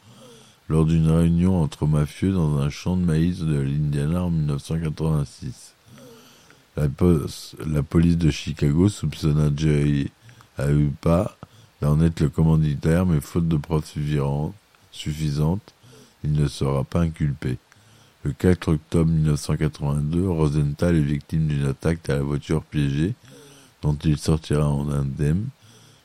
lors 0.70 0.86
d'une 0.86 1.10
réunion 1.10 1.62
entre 1.62 1.88
mafieux 1.88 2.32
dans 2.32 2.58
un 2.58 2.70
champ 2.70 2.98
de 2.98 3.06
maïs 3.06 3.40
de 3.40 3.60
l'Indiana 3.60 4.24
en 4.24 4.30
1986. 4.30 5.74
La, 6.76 7.82
police 7.82 8.18
de 8.18 8.30
Chicago 8.30 8.88
soupçonna 8.88 9.50
Jerry 9.56 10.12
Aupa 10.60 11.36
d'en 11.82 12.00
être 12.02 12.20
le 12.20 12.30
commanditaire, 12.30 13.08
mais 13.08 13.20
faute 13.20 13.48
de 13.48 13.58
preuves 13.58 13.86
suffisantes, 14.92 15.74
il 16.24 16.34
ne 16.34 16.48
sera 16.48 16.84
pas 16.84 17.02
inculpé. 17.02 17.58
Le 18.24 18.32
4 18.34 18.74
octobre 18.74 19.10
1982, 19.10 20.28
Rosenthal 20.28 20.98
est 20.98 21.02
victime 21.02 21.48
d'une 21.48 21.66
attaque 21.66 22.08
à 22.10 22.16
la 22.16 22.24
voiture 22.24 22.64
piégée, 22.64 23.16
dont 23.82 23.98
il 24.04 24.18
sortira 24.18 24.68
en 24.68 24.90
indemne. 24.90 25.48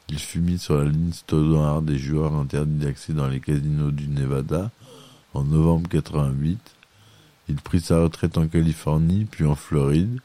Il 0.09 0.19
fut 0.19 0.41
mis 0.41 0.59
sur 0.59 0.76
la 0.76 0.91
liste 0.91 1.33
noire 1.33 1.83
des 1.83 1.99
joueurs 1.99 2.35
interdits 2.35 2.85
d'accès 2.85 3.12
dans 3.12 3.29
les 3.29 3.41
casinos 3.41 3.91
du 3.91 4.09
Nevada 4.09 4.71
en 5.35 5.45
novembre 5.45 5.88
88. 5.88 6.59
Il 7.49 7.57
prit 7.57 7.81
sa 7.81 8.02
retraite 8.02 8.38
en 8.38 8.47
Californie, 8.47 9.26
puis 9.31 9.45
en 9.45 9.55
Floride. 9.55 10.21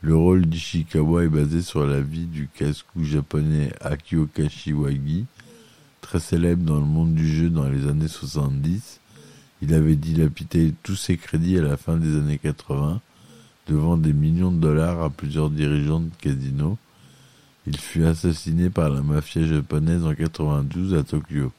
Le 0.00 0.16
rôle 0.16 0.46
d'Ishikawa 0.46 1.24
est 1.24 1.28
basé 1.28 1.60
sur 1.60 1.84
la 1.86 2.00
vie 2.00 2.26
du 2.26 2.48
casse-cou 2.48 3.04
japonais 3.04 3.70
Akio 3.80 4.26
Kashiwagi, 4.26 5.26
très 6.00 6.20
célèbre 6.20 6.64
dans 6.64 6.78
le 6.80 6.86
monde 6.86 7.14
du 7.14 7.28
jeu 7.28 7.50
dans 7.50 7.68
les 7.68 7.86
années 7.86 8.08
70. 8.08 9.00
Il 9.60 9.74
avait 9.74 9.96
dilapidé 9.96 10.72
tous 10.82 10.96
ses 10.96 11.18
crédits 11.18 11.58
à 11.58 11.62
la 11.62 11.76
fin 11.76 11.96
des 11.96 12.16
années 12.16 12.38
80, 12.38 13.00
devant 13.66 13.96
des 13.96 14.12
millions 14.12 14.50
de 14.50 14.58
dollars 14.60 15.02
à 15.02 15.10
plusieurs 15.10 15.50
dirigeants 15.50 16.00
de 16.00 16.10
casinos. 16.20 16.76
Il 17.66 17.76
fut 17.76 18.04
assassiné 18.04 18.70
par 18.70 18.90
la 18.90 19.02
mafia 19.02 19.46
japonaise 19.46 20.04
en 20.04 20.14
92 20.14 20.94
à 20.94 21.02
Tokyo. 21.02 21.52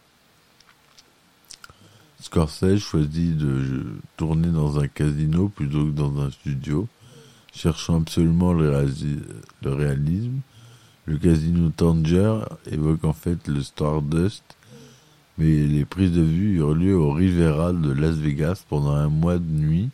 Scorsese 2.22 2.80
choisit 2.80 3.36
de 3.36 3.84
tourner 4.16 4.50
dans 4.50 4.80
un 4.80 4.88
casino 4.88 5.50
plutôt 5.50 5.86
que 5.86 5.92
dans 5.92 6.22
un 6.22 6.30
studio 6.30 6.88
cherchant 7.54 8.02
absolument 8.02 8.54
le, 8.54 8.70
réalisme. 9.64 10.40
Le 11.06 11.18
casino 11.18 11.70
Tanger 11.70 12.40
évoque 12.72 13.04
en 13.04 13.14
fait 13.14 13.48
le 13.48 13.62
Stardust, 13.62 14.44
mais 15.38 15.66
les 15.66 15.86
prises 15.86 16.12
de 16.12 16.22
vue 16.22 16.58
eurent 16.58 16.76
lieu 16.76 16.96
au 16.96 17.12
Rivera 17.12 17.74
de 17.74 17.92
Las 17.92 18.16
Vegas 18.16 18.64
pendant 18.70 18.94
un 18.94 19.10
mois 19.10 19.38
de 19.38 19.52
nuit, 19.52 19.90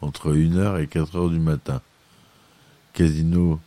entre 0.00 0.32
1h 0.32 0.80
et 0.82 0.86
4h 0.86 1.30
du 1.30 1.38
matin. 1.38 1.80
Casino, 2.92 3.60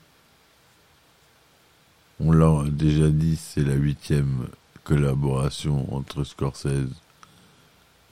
on 2.19 2.31
l'a 2.31 2.63
déjà 2.69 3.09
dit, 3.09 3.35
c'est 3.35 3.63
la 3.63 3.75
huitième 3.75 4.47
collaboration 4.83 5.93
entre 5.95 6.23
Scorsese 6.23 6.93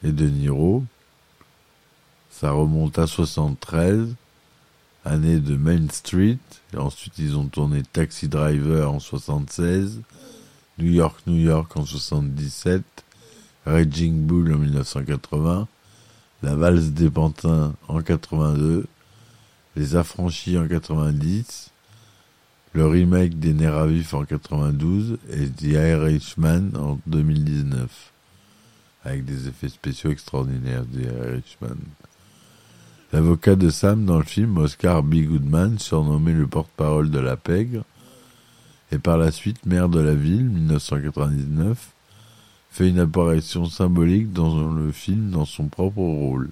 et 0.04 0.12
De 0.12 0.28
Niro. 0.28 0.84
Ça 2.30 2.52
remonte 2.52 3.00
à 3.00 3.08
73 3.08 4.16
année 5.06 5.40
de 5.40 5.56
Main 5.56 5.88
Street. 5.90 6.38
Et 6.74 6.78
ensuite, 6.78 7.18
ils 7.18 7.38
ont 7.38 7.48
tourné 7.48 7.84
Taxi 7.84 8.28
Driver 8.28 8.92
en 8.92 9.00
76, 9.00 10.02
New 10.78 10.92
York, 10.92 11.20
New 11.28 11.40
York 11.40 11.76
en 11.76 11.86
77, 11.86 12.84
Raging 13.66 14.26
Bull 14.26 14.54
en 14.54 14.58
1980, 14.58 15.68
La 16.42 16.56
Valse 16.56 16.92
des 16.92 17.10
Pantins 17.10 17.74
en 17.90 18.02
82, 18.02 18.86
Les 19.76 19.96
Affranchis 19.98 20.58
en 20.58 20.70
90, 20.70 21.72
le 22.72 22.88
remake 22.88 23.38
des 23.40 23.54
Nerfs 23.54 23.88
Vifs 23.88 24.14
en 24.14 24.24
92 24.24 25.18
et 25.32 25.50
The 25.50 25.64
Irishman 25.64 26.72
en 26.78 26.98
2019, 27.08 28.14
avec 29.04 29.26
des 29.26 29.50
effets 29.50 29.68
spéciaux 29.68 30.12
extraordinaires, 30.12 30.86
The 30.94 31.08
Irishman. 31.28 31.78
L'avocat 33.12 33.58
de 33.58 33.70
Sam 33.70 34.06
dans 34.06 34.20
le 34.20 34.24
film, 34.24 34.58
Oscar 34.60 35.04
B. 35.04 35.16
Goodman, 35.26 35.78
surnommé 35.78 36.32
le 36.32 36.48
porte-parole 36.48 37.12
de 37.12 37.20
la 37.20 37.36
pègre, 37.36 37.84
et 38.94 38.98
par 38.98 39.18
la 39.18 39.32
suite 39.32 39.66
maire 39.66 39.90
de 39.90 40.00
la 40.00 40.16
ville, 40.16 40.46
1999, 40.46 41.92
fait 42.70 42.90
une 42.90 43.00
apparition 43.00 43.66
symbolique 43.66 44.32
dans 44.32 44.72
le 44.72 44.92
film 44.92 45.32
dans 45.32 45.46
son 45.46 45.68
propre 45.68 45.98
rôle. 46.00 46.50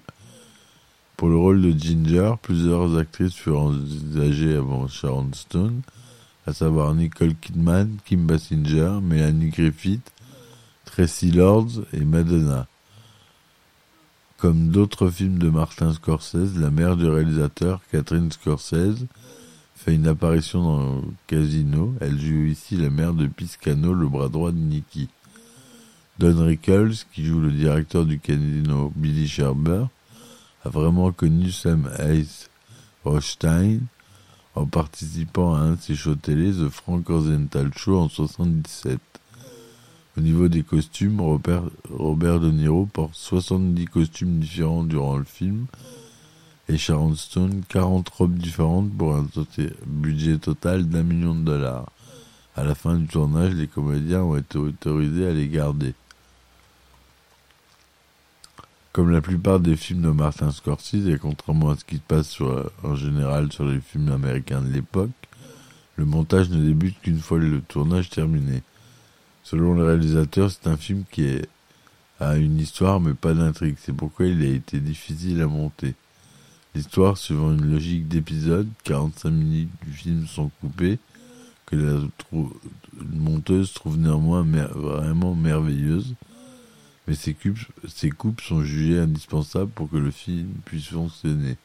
Pour 1.16 1.28
le 1.28 1.36
rôle 1.36 1.62
de 1.62 1.76
Ginger, 1.76 2.34
plusieurs 2.40 2.96
actrices 2.96 3.34
furent 3.34 3.62
envisagées 3.62 4.54
avant 4.54 4.86
Sharon 4.86 5.30
Stone, 5.32 5.80
à 6.46 6.52
savoir 6.52 6.94
Nicole 6.94 7.34
Kidman, 7.34 7.96
Kim 8.04 8.26
Basinger, 8.26 9.00
Melanie 9.02 9.50
Griffith, 9.50 10.12
Tracy 10.84 11.30
Lords 11.32 11.82
et 11.92 12.04
Madonna. 12.04 12.66
Comme 14.36 14.68
d'autres 14.68 15.10
films 15.10 15.38
de 15.38 15.50
Martin 15.50 15.92
Scorsese, 15.92 16.56
la 16.56 16.70
mère 16.70 16.96
du 16.96 17.08
réalisateur, 17.08 17.80
Catherine 17.90 18.30
Scorsese, 18.30 19.06
fait 19.74 19.94
une 19.94 20.06
apparition 20.06 20.62
dans 20.62 21.02
casino. 21.26 21.94
Elle 22.00 22.20
joue 22.20 22.44
ici 22.44 22.76
la 22.76 22.90
mère 22.90 23.14
de 23.14 23.26
Piscano, 23.26 23.92
le 23.92 24.08
bras 24.08 24.28
droit 24.28 24.52
de 24.52 24.58
Nicky. 24.58 25.08
Don 26.18 26.44
Rickles, 26.44 27.04
qui 27.12 27.24
joue 27.24 27.38
le 27.38 27.52
directeur 27.52 28.04
du 28.04 28.18
casino 28.18 28.92
Billy 28.96 29.28
Sherber, 29.28 29.84
a 30.64 30.68
vraiment 30.68 31.12
connu 31.12 31.52
Sam 31.52 31.88
Hayes 31.96 32.48
Rothstein 33.04 33.82
en 34.56 34.66
participant 34.66 35.54
à 35.54 35.60
un 35.60 35.72
de 35.74 35.80
ses 35.80 35.94
shows 35.94 36.16
télé, 36.16 36.50
The 36.50 36.70
Frank 36.70 37.06
Show, 37.76 38.00
en 38.00 38.08
77. 38.08 38.98
Au 40.16 40.20
niveau 40.20 40.48
des 40.48 40.64
costumes, 40.64 41.20
Robert, 41.20 42.40
De 42.40 42.50
Niro 42.50 42.86
porte 42.86 43.14
70 43.14 43.84
costumes 43.84 44.40
différents 44.40 44.82
durant 44.82 45.18
le 45.18 45.24
film 45.24 45.66
et 46.68 46.76
Sharon 46.76 47.14
Stone 47.14 47.62
40 47.68 48.08
robes 48.08 48.38
différentes 48.38 48.90
pour 48.90 49.14
un 49.14 49.24
budget 49.86 50.38
total 50.38 50.88
d'un 50.88 51.04
million 51.04 51.36
de 51.36 51.44
dollars. 51.44 51.92
À 52.56 52.64
la 52.64 52.74
fin 52.74 52.96
du 52.96 53.06
tournage, 53.06 53.54
les 53.54 53.68
comédiens 53.68 54.22
ont 54.22 54.36
été 54.36 54.58
autorisés 54.58 55.28
à 55.28 55.32
les 55.32 55.46
garder. 55.46 55.94
Comme 58.98 59.12
la 59.12 59.20
plupart 59.20 59.60
des 59.60 59.76
films 59.76 60.02
de 60.02 60.10
Martin 60.10 60.50
Scorsese, 60.50 61.06
et 61.06 61.18
contrairement 61.18 61.70
à 61.70 61.76
ce 61.76 61.84
qui 61.84 61.98
se 61.98 62.00
passe 62.00 62.40
en 62.82 62.96
général 62.96 63.52
sur 63.52 63.64
les 63.64 63.78
films 63.78 64.10
américains 64.10 64.60
de 64.60 64.72
l'époque, 64.72 65.12
le 65.94 66.04
montage 66.04 66.50
ne 66.50 66.60
débute 66.60 67.00
qu'une 67.00 67.20
fois 67.20 67.38
le 67.38 67.60
tournage 67.60 68.10
terminé. 68.10 68.64
Selon 69.44 69.74
le 69.74 69.84
réalisateur, 69.84 70.50
c'est 70.50 70.66
un 70.66 70.76
film 70.76 71.04
qui 71.12 71.28
a 72.18 72.36
une 72.38 72.58
histoire 72.58 72.98
mais 72.98 73.14
pas 73.14 73.34
d'intrigue. 73.34 73.76
C'est 73.78 73.92
pourquoi 73.92 74.26
il 74.26 74.42
a 74.42 74.48
été 74.48 74.80
difficile 74.80 75.42
à 75.42 75.46
monter. 75.46 75.94
L'histoire, 76.74 77.16
suivant 77.16 77.52
une 77.52 77.70
logique 77.70 78.08
d'épisode, 78.08 78.66
45 78.82 79.30
minutes 79.30 79.70
du 79.86 79.92
film 79.92 80.26
sont 80.26 80.50
coupées, 80.60 80.98
que 81.66 81.76
la 81.76 82.00
monteuse 83.12 83.72
trouve 83.74 83.96
néanmoins 83.96 84.44
vraiment 84.74 85.36
merveilleuse, 85.36 86.16
mais 87.08 87.14
ces, 87.14 87.36
ces 87.88 88.10
coupes 88.10 88.40
sont 88.40 88.62
jugées 88.62 89.00
indispensables 89.00 89.70
pour 89.72 89.90
que 89.90 89.96
le 89.96 90.12
film 90.12 90.48
puisse 90.64 90.88
fonctionner. 90.88 91.56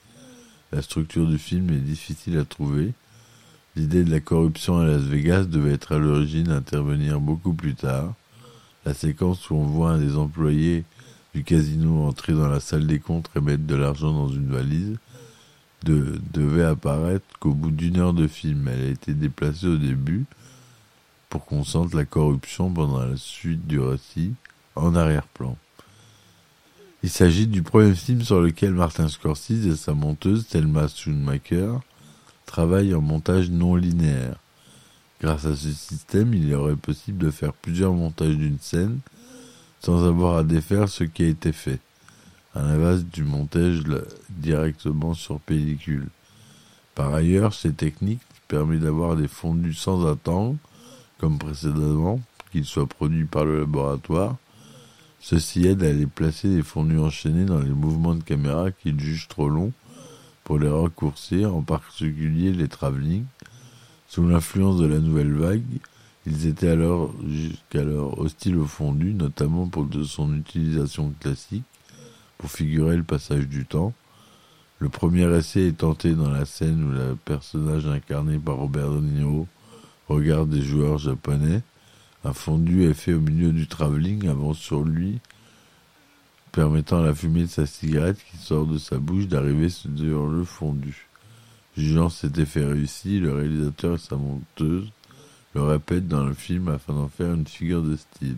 La 0.71 0.81
structure 0.81 1.27
du 1.27 1.37
film 1.37 1.69
est 1.69 1.77
difficile 1.77 2.39
à 2.39 2.45
trouver, 2.45 2.93
L'idée 3.75 4.03
de 4.03 4.11
la 4.11 4.19
corruption 4.19 4.77
à 4.77 4.85
Las 4.85 5.01
Vegas 5.01 5.45
devait 5.45 5.73
être 5.73 5.93
à 5.93 5.97
l'origine 5.97 6.51
intervenir 6.51 7.19
beaucoup 7.19 7.53
plus 7.53 7.73
tard. 7.73 8.13
La 8.85 8.93
séquence 8.93 9.49
où 9.49 9.55
on 9.55 9.63
voit 9.63 9.91
un 9.91 9.97
des 9.97 10.15
employés 10.15 10.83
du 11.33 11.43
casino 11.43 12.05
entrer 12.05 12.33
dans 12.33 12.47
la 12.47 12.59
salle 12.59 12.85
des 12.85 12.99
comptes 12.99 13.31
et 13.35 13.41
mettre 13.41 13.65
de 13.65 13.75
l'argent 13.75 14.13
dans 14.13 14.29
une 14.29 14.51
valise 14.51 14.97
devait 15.83 16.63
apparaître 16.63 17.25
qu'au 17.39 17.53
bout 17.53 17.71
d'une 17.71 17.97
heure 17.97 18.13
de 18.13 18.27
film. 18.27 18.67
Elle 18.67 18.81
a 18.81 18.89
été 18.91 19.15
déplacée 19.15 19.67
au 19.67 19.77
début 19.77 20.25
pour 21.29 21.43
qu'on 21.43 21.63
sente 21.63 21.95
la 21.95 22.05
corruption 22.05 22.71
pendant 22.71 23.03
la 23.03 23.17
suite 23.17 23.65
du 23.65 23.79
récit 23.79 24.33
en 24.75 24.95
arrière-plan. 24.95 25.57
Il 27.03 27.09
s'agit 27.09 27.47
du 27.47 27.63
premier 27.63 27.95
film 27.95 28.21
sur 28.21 28.39
lequel 28.39 28.71
Martin 28.71 29.09
Scorsese 29.09 29.67
et 29.67 29.75
sa 29.75 29.93
monteuse 29.93 30.47
Thelma 30.47 30.87
Schoonmaker 30.87 31.81
travaille 32.45 32.95
en 32.95 33.01
montage 33.01 33.49
non 33.49 33.75
linéaire. 33.75 34.37
Grâce 35.19 35.45
à 35.45 35.55
ce 35.55 35.71
système, 35.71 36.33
il 36.33 36.51
est 36.51 36.55
aurait 36.55 36.75
possible 36.75 37.17
de 37.17 37.31
faire 37.31 37.53
plusieurs 37.53 37.93
montages 37.93 38.37
d'une 38.37 38.59
scène 38.59 38.99
sans 39.79 40.05
avoir 40.07 40.37
à 40.37 40.43
défaire 40.43 40.87
ce 40.87 41.03
qui 41.03 41.23
a 41.23 41.27
été 41.27 41.51
fait, 41.51 41.81
à 42.55 42.61
l'inverse 42.61 43.03
du 43.03 43.23
montage 43.25 43.83
directement 44.29 45.13
sur 45.13 45.41
pellicule. 45.41 46.07
Par 46.95 47.13
ailleurs, 47.13 47.53
ces 47.53 47.73
techniques 47.73 48.21
permettent 48.47 48.81
d'avoir 48.81 49.17
des 49.17 49.27
fondus 49.27 49.73
sans 49.73 50.05
attendre, 50.09 50.55
comme 51.17 51.37
précédemment, 51.37 52.21
qu'ils 52.51 52.65
soient 52.65 52.87
produits 52.87 53.25
par 53.25 53.43
le 53.43 53.59
laboratoire, 53.59 54.37
Ceci 55.25 55.65
aide 55.67 55.83
à 55.83 55.93
les 55.93 56.05
placer 56.05 56.49
les 56.49 56.63
fondus 56.63 56.99
enchaînés 56.99 57.45
dans 57.45 57.61
les 57.61 57.69
mouvements 57.69 58.13
de 58.13 58.21
caméra 58.21 58.71
qu'ils 58.71 58.99
jugent 58.99 59.29
trop 59.29 59.47
longs 59.47 59.71
pour 60.43 60.59
les 60.59 60.67
raccourcir, 60.67 61.55
en 61.55 61.61
particulier 61.61 62.51
les 62.51 62.67
travelling. 62.67 63.23
Sous 64.09 64.27
l'influence 64.27 64.79
de 64.79 64.85
la 64.85 64.99
nouvelle 64.99 65.31
vague, 65.31 65.63
ils 66.25 66.45
étaient 66.45 66.67
alors 66.67 67.15
jusqu'alors 67.25 68.19
hostiles 68.19 68.57
au 68.57 68.65
fondu, 68.65 69.13
notamment 69.13 69.69
pour 69.69 69.85
de 69.85 70.03
son 70.03 70.35
utilisation 70.35 71.13
classique, 71.21 71.63
pour 72.37 72.51
figurer 72.51 72.97
le 72.97 73.03
passage 73.03 73.47
du 73.47 73.65
temps. 73.65 73.93
Le 74.79 74.89
premier 74.89 75.33
essai 75.37 75.67
est 75.67 75.77
tenté 75.77 76.15
dans 76.15 76.31
la 76.31 76.43
scène 76.43 76.83
où 76.83 76.91
le 76.91 77.15
personnage 77.15 77.87
incarné 77.87 78.39
par 78.39 78.57
Robert 78.57 78.91
De 78.91 78.99
Niro 78.99 79.47
regarde 80.09 80.49
des 80.49 80.63
joueurs 80.63 80.97
japonais. 80.97 81.61
Un 82.25 82.33
fondu 82.33 82.89
est 82.89 82.93
fait 82.93 83.13
au 83.13 83.19
milieu 83.19 83.51
du 83.51 83.67
travelling, 83.67 84.27
avant 84.29 84.53
sur 84.53 84.83
lui, 84.83 85.19
permettant 86.51 86.99
à 86.99 87.05
la 87.05 87.13
fumée 87.13 87.41
de 87.41 87.47
sa 87.47 87.65
cigarette 87.65 88.19
qui 88.31 88.37
sort 88.37 88.65
de 88.65 88.77
sa 88.77 88.97
bouche 88.97 89.27
d'arriver 89.27 89.69
sur 89.69 89.89
le 89.89 90.43
fondu. 90.43 91.07
Jugeant 91.75 92.09
cet 92.09 92.37
effet 92.37 92.63
réussi, 92.63 93.19
le 93.19 93.33
réalisateur 93.33 93.95
et 93.95 93.97
sa 93.97 94.15
monteuse 94.15 94.89
le 95.55 95.63
répètent 95.63 96.07
dans 96.07 96.23
le 96.23 96.33
film 96.33 96.69
afin 96.69 96.93
d'en 96.93 97.09
faire 97.09 97.33
une 97.33 97.47
figure 97.47 97.81
de 97.81 97.95
style. 97.95 98.37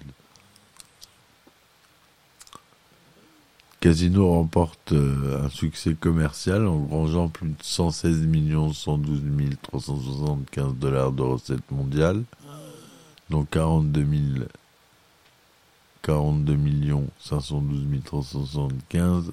Casino 3.86 4.32
remporte 4.32 4.94
euh, 4.94 5.46
un 5.46 5.50
succès 5.50 5.94
commercial 5.94 6.66
en 6.66 6.80
grangeant 6.80 7.30
plus 7.30 7.50
de 7.50 7.56
116 7.62 8.28
112 8.74 9.22
375 9.62 10.74
dollars 10.74 11.12
de 11.12 11.22
recettes 11.22 11.72
mondiales, 11.72 12.24
dont 13.30 13.46
42 13.46 14.48
42 16.02 16.58
512 17.20 18.04
375 18.04 19.32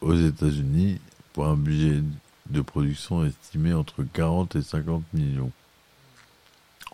aux 0.00 0.14
États-Unis 0.14 1.00
pour 1.32 1.46
un 1.46 1.56
budget 1.56 2.02
de 2.48 2.60
production 2.60 3.24
estimé 3.24 3.72
entre 3.72 4.04
40 4.04 4.56
et 4.56 4.62
50 4.62 5.02
millions. 5.12 5.50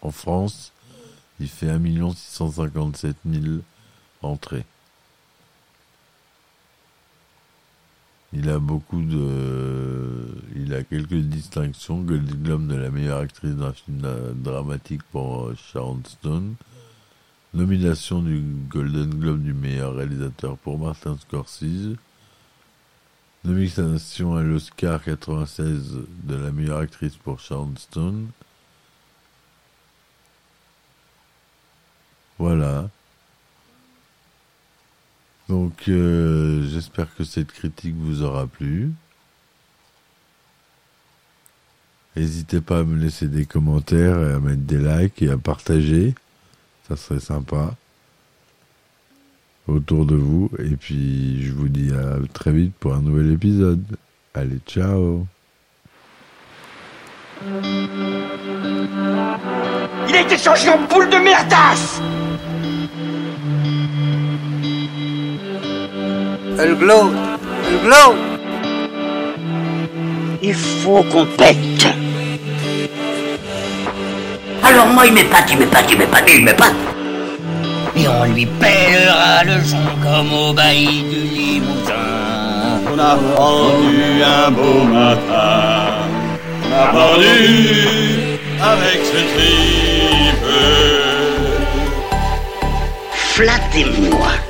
En 0.01 0.11
France, 0.11 0.73
il 1.41 1.49
fait 1.49 1.69
1 1.69 1.81
657 2.15 3.17
000 3.27 3.57
entrées. 4.23 4.65
Il 8.33 8.49
a 8.49 8.61
beaucoup 8.61 9.03
de, 9.03 10.29
il 10.55 10.73
a 10.73 10.85
quelques 10.85 11.15
distinctions. 11.15 12.01
Golden 12.01 12.43
Globe 12.43 12.67
de 12.69 12.77
la 12.77 12.91
meilleure 12.91 13.19
actrice 13.19 13.57
d'un 13.57 13.73
film 13.73 14.03
dramatique 14.37 15.03
pour 15.11 15.47
euh, 15.47 15.57
Sharon 15.57 16.01
Stone. 16.07 16.55
Nomination 17.55 18.23
du 18.23 18.41
Golden 18.69 19.11
Globe 19.11 19.43
du 19.43 19.53
meilleur 19.53 19.95
réalisateur 19.97 20.57
pour 20.59 20.79
Martin 20.79 21.19
Scorsese. 21.19 21.97
Nomination 23.43 24.37
à 24.37 24.43
l'Oscar 24.43 25.03
96 25.03 25.99
de 26.23 26.37
la 26.37 26.53
meilleure 26.53 26.79
actrice 26.79 27.17
pour 27.17 27.41
Sharon 27.41 27.75
Stone. 27.77 28.29
Voilà. 32.39 32.91
Donc 35.51 35.89
euh, 35.89 36.65
j'espère 36.69 37.13
que 37.17 37.25
cette 37.25 37.51
critique 37.51 37.97
vous 37.99 38.23
aura 38.23 38.47
plu. 38.47 38.93
N'hésitez 42.15 42.61
pas 42.61 42.79
à 42.79 42.85
me 42.85 42.97
laisser 42.97 43.27
des 43.27 43.47
commentaires 43.47 44.21
et 44.21 44.33
à 44.35 44.39
mettre 44.39 44.63
des 44.63 44.79
likes 44.79 45.21
et 45.23 45.31
à 45.31 45.37
partager. 45.37 46.15
Ça 46.87 46.95
serait 46.95 47.19
sympa. 47.19 47.75
Autour 49.67 50.07
de 50.07 50.15
vous. 50.15 50.53
Et 50.61 50.77
puis 50.77 51.43
je 51.43 51.53
vous 51.53 51.69
dis 51.69 51.91
à 51.91 52.19
très 52.33 52.53
vite 52.53 52.75
pour 52.79 52.95
un 52.95 53.03
nouvel 53.03 53.33
épisode. 53.33 53.85
Allez, 54.35 54.61
ciao 54.69 55.27
Il 60.09 60.15
a 60.15 60.21
été 60.21 60.39
changé 60.39 60.69
en 60.69 60.87
boule 60.87 61.11
de 61.11 61.17
merdasse 61.17 62.01
Elle 66.63 66.75
glow 66.75 67.11
Elle 67.67 67.79
glow 67.87 68.15
Il 70.43 70.55
faut 70.55 71.03
qu'on 71.05 71.25
pète. 71.25 71.57
Alors 74.63 74.87
moi, 74.89 75.07
il 75.07 75.15
m'épate, 75.15 75.51
il 75.51 75.59
m'épate, 75.59 75.91
il 75.91 75.99
m'épate, 75.99 76.31
il 76.35 76.45
m'épate. 76.45 76.75
Et 77.97 78.07
on 78.09 78.25
lui 78.25 78.45
pèlera 78.45 79.43
le 79.45 79.65
son 79.65 79.79
comme 80.03 80.33
au 80.35 80.53
bailli 80.53 81.03
du 81.05 81.21
Limousin. 81.35 81.95
On 82.93 82.99
a 82.99 83.15
rendu 83.37 84.23
un 84.23 84.51
beau 84.51 84.83
matin. 84.85 85.95
On 86.63 86.73
a 86.75 86.87
pendu 86.89 88.39
avec 88.61 89.01
ce 89.03 89.21
tripe. 89.33 90.51
Flattez-moi. 93.13 94.50